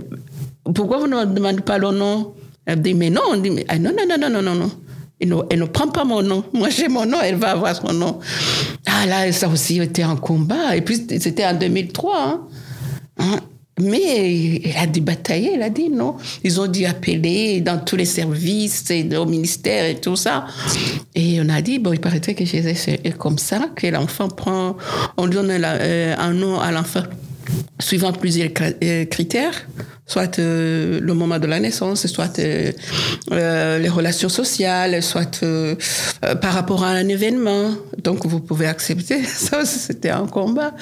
[0.74, 2.34] pourquoi vous ne me demandez pas le nom?
[2.66, 4.56] Elle a dit, mais non, on dit, mais, ah, non, non, non, non, non, non,
[4.56, 4.72] non.
[5.20, 6.44] Elle ne, prend pas mon nom.
[6.54, 8.20] Moi, j'ai mon nom, elle va avoir son nom.
[8.86, 10.76] Ah là, ça aussi était un combat.
[10.76, 12.18] Et puis, c'était en 2003.
[12.18, 12.42] Hein.
[13.20, 13.40] Hein?
[13.80, 16.16] Mais il a dû batailler, il a dit non.
[16.44, 20.46] Ils ont dû appeler dans tous les services, et au ministère et tout ça.
[21.16, 24.78] Et on a dit, bon, il paraîtrait que c'est comme ça, que l'enfant prend,
[25.18, 27.04] on donne euh, un nom à l'enfant
[27.80, 28.50] suivant plusieurs
[28.84, 29.68] euh, critères,
[30.06, 35.44] soit euh, le moment de la naissance, soit les relations sociales, soit
[36.42, 37.72] par rapport à un événement.
[38.04, 39.24] Donc vous pouvez accepter.
[39.48, 40.74] Ça, c'était un combat.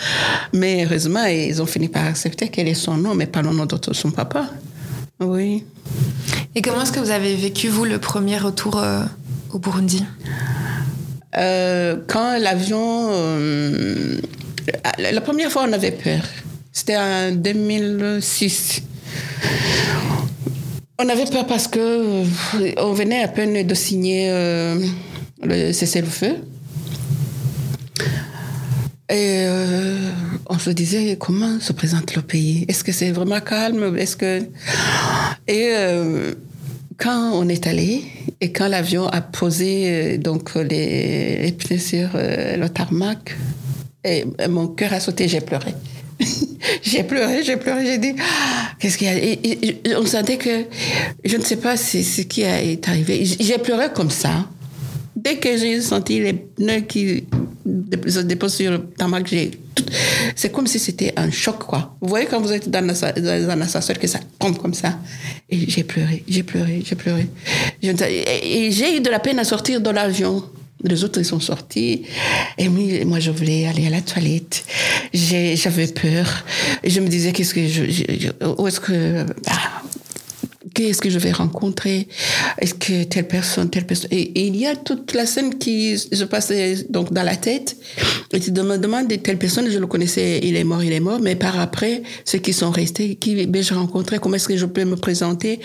[0.54, 3.66] Mais heureusement, ils ont fini par accepter quel est son nom, mais pas le nom
[3.66, 4.48] de son papa.
[5.20, 5.64] Oui.
[6.56, 8.84] Et comment est-ce que vous avez vécu, vous, le premier retour
[9.52, 10.04] au Burundi?
[11.34, 13.12] Quand l'avion...
[14.98, 16.22] la première fois, on avait peur.
[16.72, 18.84] C'était en 2006.
[21.04, 22.26] On avait peur parce que euh,
[22.78, 24.80] on venait à peine de signer euh,
[25.44, 26.36] le cessez-le-feu.
[29.10, 29.98] Et euh,
[30.48, 32.66] on se disait comment se présente le pays?
[32.68, 33.98] Est-ce que c'est vraiment calme?
[33.98, 34.44] Est-ce que
[35.48, 35.74] et
[36.98, 38.04] quand on est allé
[38.40, 43.36] et quand l'avion a posé donc les, pneus sur le tarmac,
[44.04, 45.74] et mon cœur a sauté, j'ai pleuré.
[46.82, 48.16] j'ai pleuré, j'ai pleuré, j'ai dit,
[48.80, 49.18] qu'est-ce qu'il y a?
[49.18, 50.66] Et, On sentait que,
[51.24, 53.24] je ne sais pas ce qui est arrivé.
[53.26, 54.48] J'ai pleuré comme ça.
[55.16, 57.26] Dès que j'ai senti les pneus qui
[58.08, 59.52] se déposent sur le tarmac, j'ai
[60.36, 61.96] c'est comme si c'était un choc, quoi.
[62.02, 65.00] Vous voyez quand vous êtes dans un ascenseur que ça tombe comme ça.
[65.50, 67.28] Et j'ai pleuré, j'ai pleuré, j'ai pleuré.
[67.82, 70.44] Et j'ai eu de la peine à sortir de l'avion.
[70.84, 72.04] Les autres, ils sont sortis.
[72.58, 74.66] Et moi, je voulais aller à la toilette.
[75.14, 76.46] J'avais peur.
[76.84, 77.84] Je me disais, qu'est-ce que je,
[78.58, 79.26] où est-ce que,
[80.88, 82.08] qu'est-ce que je vais rencontrer
[82.60, 86.24] Est-ce que telle personne, telle personne et, il y a toute la scène qui se
[86.24, 87.78] passait donc dans la tête.
[88.34, 91.20] Et tu me demandes telle personne, je le connaissais, il est mort, il est mort,
[91.20, 94.66] mais par après, ceux qui sont restés, qui ben, je rencontrais, comment est-ce que je
[94.66, 95.60] peux me présenter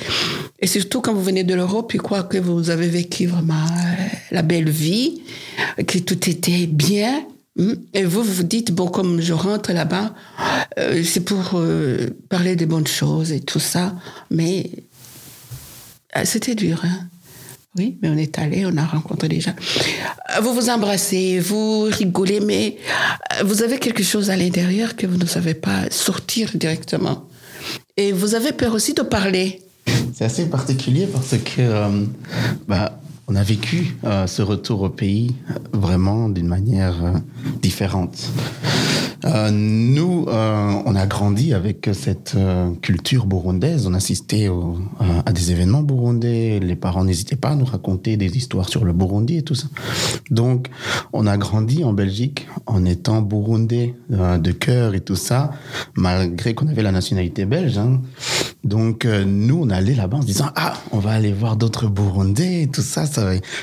[0.61, 4.05] Et surtout quand vous venez de l'Europe, je crois que vous avez vécu vraiment euh,
[4.31, 5.23] la belle vie,
[5.87, 7.25] que tout était bien.
[7.57, 7.73] Hmm?
[7.95, 10.15] Et vous, vous dites, bon, comme je rentre là-bas,
[10.79, 13.95] euh, c'est pour euh, parler des bonnes choses et tout ça,
[14.31, 14.71] mais
[16.25, 17.09] c'était dur, hein
[17.79, 19.55] oui, mais on est allé, on a rencontré des gens.
[20.37, 22.79] Euh, vous vous embrassez, vous rigolez, mais
[23.33, 27.29] euh, vous avez quelque chose à l'intérieur que vous ne savez pas sortir directement.
[27.99, 29.61] Et vous avez peur aussi de parler.
[30.15, 32.05] C'est assez particulier parce que euh,
[32.67, 32.99] bah,
[33.29, 33.97] on a vécu
[34.27, 35.35] ce retour au pays
[35.73, 36.95] vraiment d'une manière
[37.61, 38.31] différente.
[39.27, 43.87] Euh, nous, euh, on a grandi avec cette euh, culture burundaise.
[43.87, 44.49] On assistait
[45.25, 46.61] à des événements burundais.
[46.61, 49.69] Les parents n'hésitaient pas à nous raconter des histoires sur le Burundi et tout ça.
[50.31, 50.69] Donc,
[51.13, 55.51] on a grandi en Belgique en étant burundais de cœur et tout ça,
[55.95, 57.79] malgré qu'on avait la nationalité belge.
[57.79, 58.01] Hein.
[58.65, 62.63] Donc, nous, on allait là-bas en se disant, ah, on va aller voir d'autres Burundais
[62.63, 63.07] et tout ça,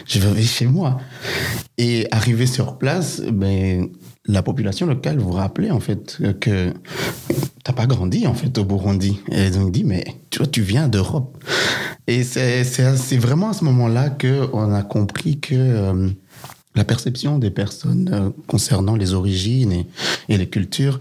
[0.06, 1.00] je vais chez moi.
[1.78, 3.90] Et arrivé sur place, ben,
[4.26, 6.74] la population locale vous rappelait en fait que
[7.64, 9.20] t'as pas grandi en fait au Burundi.
[9.32, 11.38] Et donc dit mais tu vois tu viens d'Europe.
[12.08, 16.10] Et c'est c'est vraiment à ce moment-là que on a compris que euh,
[16.76, 19.88] la perception des personnes euh, concernant les origines et,
[20.28, 21.00] et les cultures,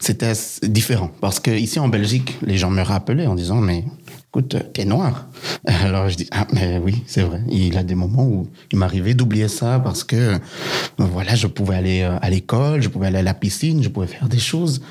[0.00, 0.32] c'était
[0.62, 1.10] différent.
[1.20, 3.84] Parce que ici en Belgique, les gens me rappelaient en disant, mais
[4.28, 5.28] écoute, t'es noir.
[5.66, 7.42] Alors je dis, ah, mais oui, c'est vrai.
[7.50, 10.38] Il a des moments où il m'arrivait d'oublier ça parce que,
[10.98, 14.06] voilà, je pouvais aller euh, à l'école, je pouvais aller à la piscine, je pouvais
[14.06, 14.82] faire des choses.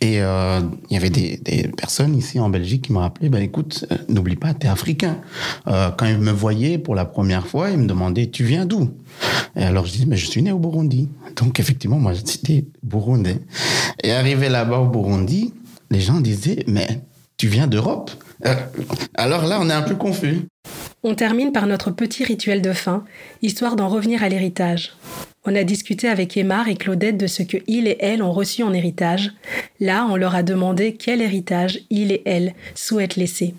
[0.00, 3.42] Et euh, il y avait des, des, personnes ici en Belgique qui me rappelaient, ben
[3.42, 5.18] écoute, euh, n'oublie pas, t'es africain.
[5.66, 8.90] Euh, quand ils me voyaient pour la première fois, ils me demandaient, tu viens d'où?
[9.56, 11.08] Et alors je disais, mais je suis né au Burundi.
[11.36, 13.40] Donc effectivement, moi, j'étais burundais.
[14.02, 15.52] Et arrivé là-bas au Burundi,
[15.90, 17.00] les gens disaient, mais
[17.36, 18.10] tu viens d'Europe?
[18.46, 18.54] Euh,
[19.14, 20.42] alors là, on est un peu confus.
[21.02, 23.04] On termine par notre petit rituel de fin,
[23.42, 24.92] histoire d'en revenir à l'héritage.
[25.44, 28.62] On a discuté avec Emma et Claudette de ce que il et elle ont reçu
[28.62, 29.32] en héritage.
[29.78, 33.54] Là, on leur a demandé quel héritage il et elle souhaitent laisser.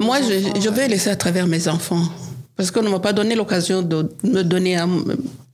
[0.00, 2.04] Moi, je, je vais laisser à travers mes enfants.
[2.58, 4.76] Parce qu'on ne m'a pas donné l'occasion de me donner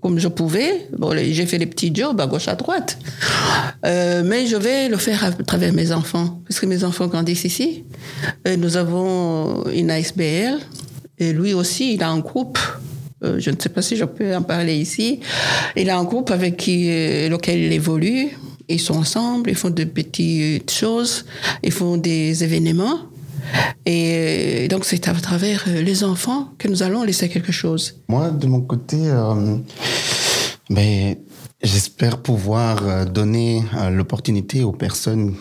[0.01, 0.89] comme je pouvais.
[0.97, 2.99] Bon, j'ai fait les petits jobs à gauche, à droite.
[3.85, 7.45] Euh, mais je vais le faire à travers mes enfants, parce que mes enfants grandissent
[7.45, 7.85] ici.
[8.57, 10.59] Nous avons une ASBL,
[11.19, 12.59] et lui aussi, il a un groupe.
[13.23, 15.21] Euh, je ne sais pas si je peux en parler ici.
[15.77, 18.31] Il a un groupe avec qui, euh, lequel il évolue.
[18.71, 21.27] Ils sont ensemble, ils font de petites choses,
[21.63, 23.01] ils font des événements.
[23.87, 28.01] Et donc, c'est à travers les enfants que nous allons laisser quelque chose.
[28.09, 29.57] Moi, de mon côté, euh,
[31.65, 35.35] J'espère pouvoir euh, donner euh, l'opportunité aux personnes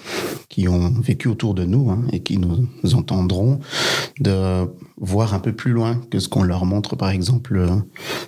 [0.48, 3.60] qui ont vécu autour de nous hein, et qui nous, entendront
[4.22, 7.68] de voir un peu plus loin que ce qu'on leur montre, par exemple,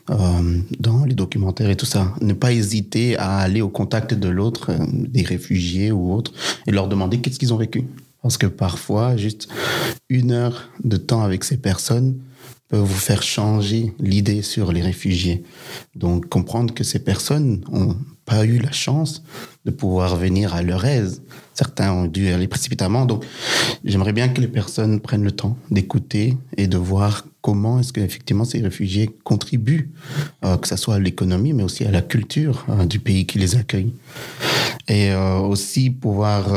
[0.10, 2.14] euh, dans les documentaires et tout ça.
[2.20, 6.34] Ne pas hésiter à aller au contact de l'autre, des réfugiés ou autres,
[6.68, 7.86] et leur demander qu'est-ce qu'ils ont vécu.
[8.26, 9.50] Parce que parfois, juste
[10.10, 12.18] une heure de temps avec ces personnes
[12.70, 15.44] peut vous faire changer l'idée sur les réfugiés.
[15.94, 17.96] Donc comprendre que ces personnes n'ont
[18.26, 19.22] pas eu la chance
[19.66, 21.22] de pouvoir venir à leur aise.
[21.54, 23.06] Certains ont dû aller précipitamment.
[23.06, 23.24] Donc
[23.84, 28.44] j'aimerais bien que les personnes prennent le temps d'écouter et de voir comment est-ce qu'effectivement
[28.44, 29.92] ces réfugiés contribuent,
[30.44, 33.38] euh, que ce soit à l'économie, mais aussi à la culture euh, du pays qui
[33.38, 33.94] les accueille.
[34.88, 36.48] Et euh, aussi pouvoir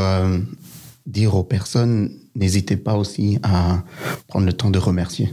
[1.08, 3.82] dire aux personnes, n'hésitez pas aussi à
[4.28, 5.32] prendre le temps de remercier.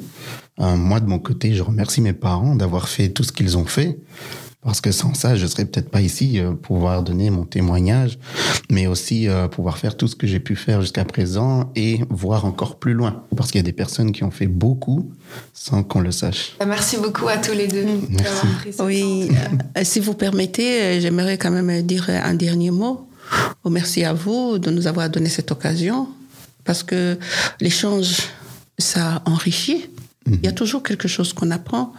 [0.61, 3.65] Euh, moi, de mon côté, je remercie mes parents d'avoir fait tout ce qu'ils ont
[3.65, 3.99] fait.
[4.61, 8.17] Parce que sans ça, je serais peut-être pas ici euh, pour pouvoir donner mon témoignage,
[8.71, 12.45] mais aussi euh, pouvoir faire tout ce que j'ai pu faire jusqu'à présent et voir
[12.45, 13.25] encore plus loin.
[13.37, 15.11] Parce qu'il y a des personnes qui ont fait beaucoup
[15.53, 16.55] sans qu'on le sache.
[16.65, 17.85] Merci beaucoup à tous les deux.
[18.09, 18.47] Merci.
[18.79, 19.29] Oui,
[19.83, 23.07] si vous permettez, j'aimerais quand même dire un dernier mot.
[23.63, 26.07] Oh, merci à vous de nous avoir donné cette occasion
[26.65, 27.17] parce que
[27.61, 28.17] l'échange,
[28.77, 29.85] ça enrichit.
[30.27, 31.93] Il y a toujours quelque chose qu'on apprend.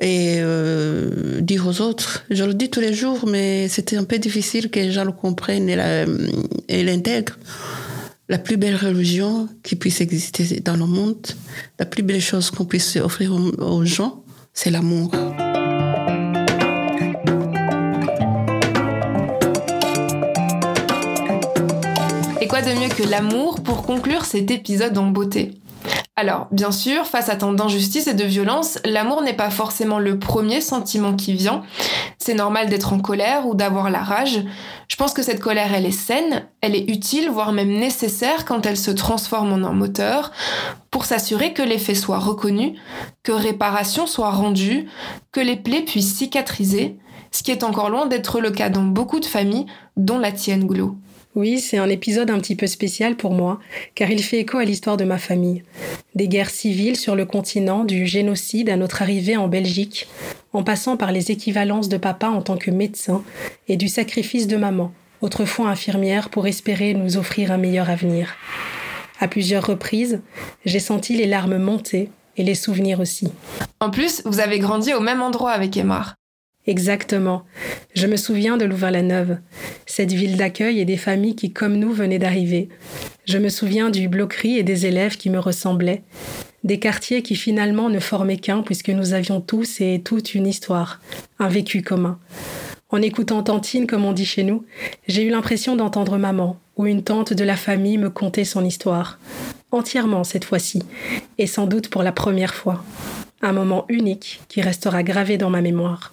[0.00, 4.18] Et euh, dire aux autres, je le dis tous les jours, mais c'était un peu
[4.18, 7.38] difficile que les gens le comprennent et l'intègrent.
[8.28, 11.26] La plus belle religion qui puisse exister dans le monde,
[11.78, 15.12] la plus belle chose qu'on puisse offrir aux gens, c'est l'amour.
[22.52, 25.52] Quoi de mieux que l'amour pour conclure cet épisode en beauté?
[26.16, 30.18] Alors, bien sûr, face à tant d'injustice et de violence, l'amour n'est pas forcément le
[30.18, 31.62] premier sentiment qui vient.
[32.18, 34.44] C'est normal d'être en colère ou d'avoir la rage.
[34.86, 38.66] Je pense que cette colère, elle est saine, elle est utile, voire même nécessaire quand
[38.66, 40.30] elle se transforme en un moteur,
[40.90, 42.78] pour s'assurer que les faits soient reconnus,
[43.22, 44.90] que réparation soit rendue,
[45.32, 46.98] que les plaies puissent cicatriser,
[47.30, 49.64] ce qui est encore loin d'être le cas dans beaucoup de familles,
[49.96, 50.98] dont la tienne, Glo.
[51.34, 53.58] Oui, c'est un épisode un petit peu spécial pour moi,
[53.94, 55.62] car il fait écho à l'histoire de ma famille.
[56.14, 60.08] Des guerres civiles sur le continent, du génocide à notre arrivée en Belgique,
[60.52, 63.24] en passant par les équivalences de papa en tant que médecin
[63.66, 68.36] et du sacrifice de maman, autrefois infirmière, pour espérer nous offrir un meilleur avenir.
[69.18, 70.20] À plusieurs reprises,
[70.66, 73.32] j'ai senti les larmes monter et les souvenirs aussi.
[73.80, 76.14] En plus, vous avez grandi au même endroit avec Emar.
[76.66, 77.44] Exactement.
[77.94, 79.38] Je me souviens de Louvain-la-Neuve,
[79.86, 82.68] cette ville d'accueil et des familles qui, comme nous, venaient d'arriver.
[83.24, 86.02] Je me souviens du bloquerie et des élèves qui me ressemblaient,
[86.62, 91.00] des quartiers qui finalement ne formaient qu'un puisque nous avions tous et toute une histoire,
[91.40, 92.18] un vécu commun.
[92.90, 94.64] En écoutant Tantine, comme on dit chez nous,
[95.08, 99.18] j'ai eu l'impression d'entendre maman ou une tante de la famille me conter son histoire,
[99.70, 100.82] entièrement cette fois-ci,
[101.38, 102.84] et sans doute pour la première fois.
[103.40, 106.12] Un moment unique qui restera gravé dans ma mémoire.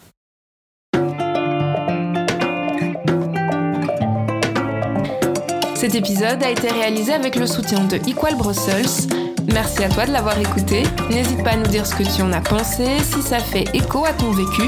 [5.80, 9.08] Cet épisode a été réalisé avec le soutien de Equal Brussels.
[9.54, 10.84] Merci à toi de l'avoir écouté.
[11.10, 14.04] N'hésite pas à nous dire ce que tu en as pensé, si ça fait écho
[14.04, 14.64] à ton vécu.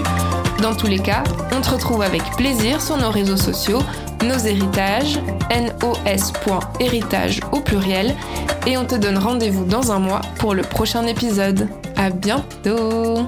[0.62, 3.82] Dans tous les cas, on te retrouve avec plaisir sur nos réseaux sociaux,
[4.24, 5.20] nos héritages,
[5.51, 8.16] nos.héritage au pluriel,
[8.66, 11.68] et on te donne rendez-vous dans un mois pour le prochain épisode.
[11.97, 13.28] À bientôt!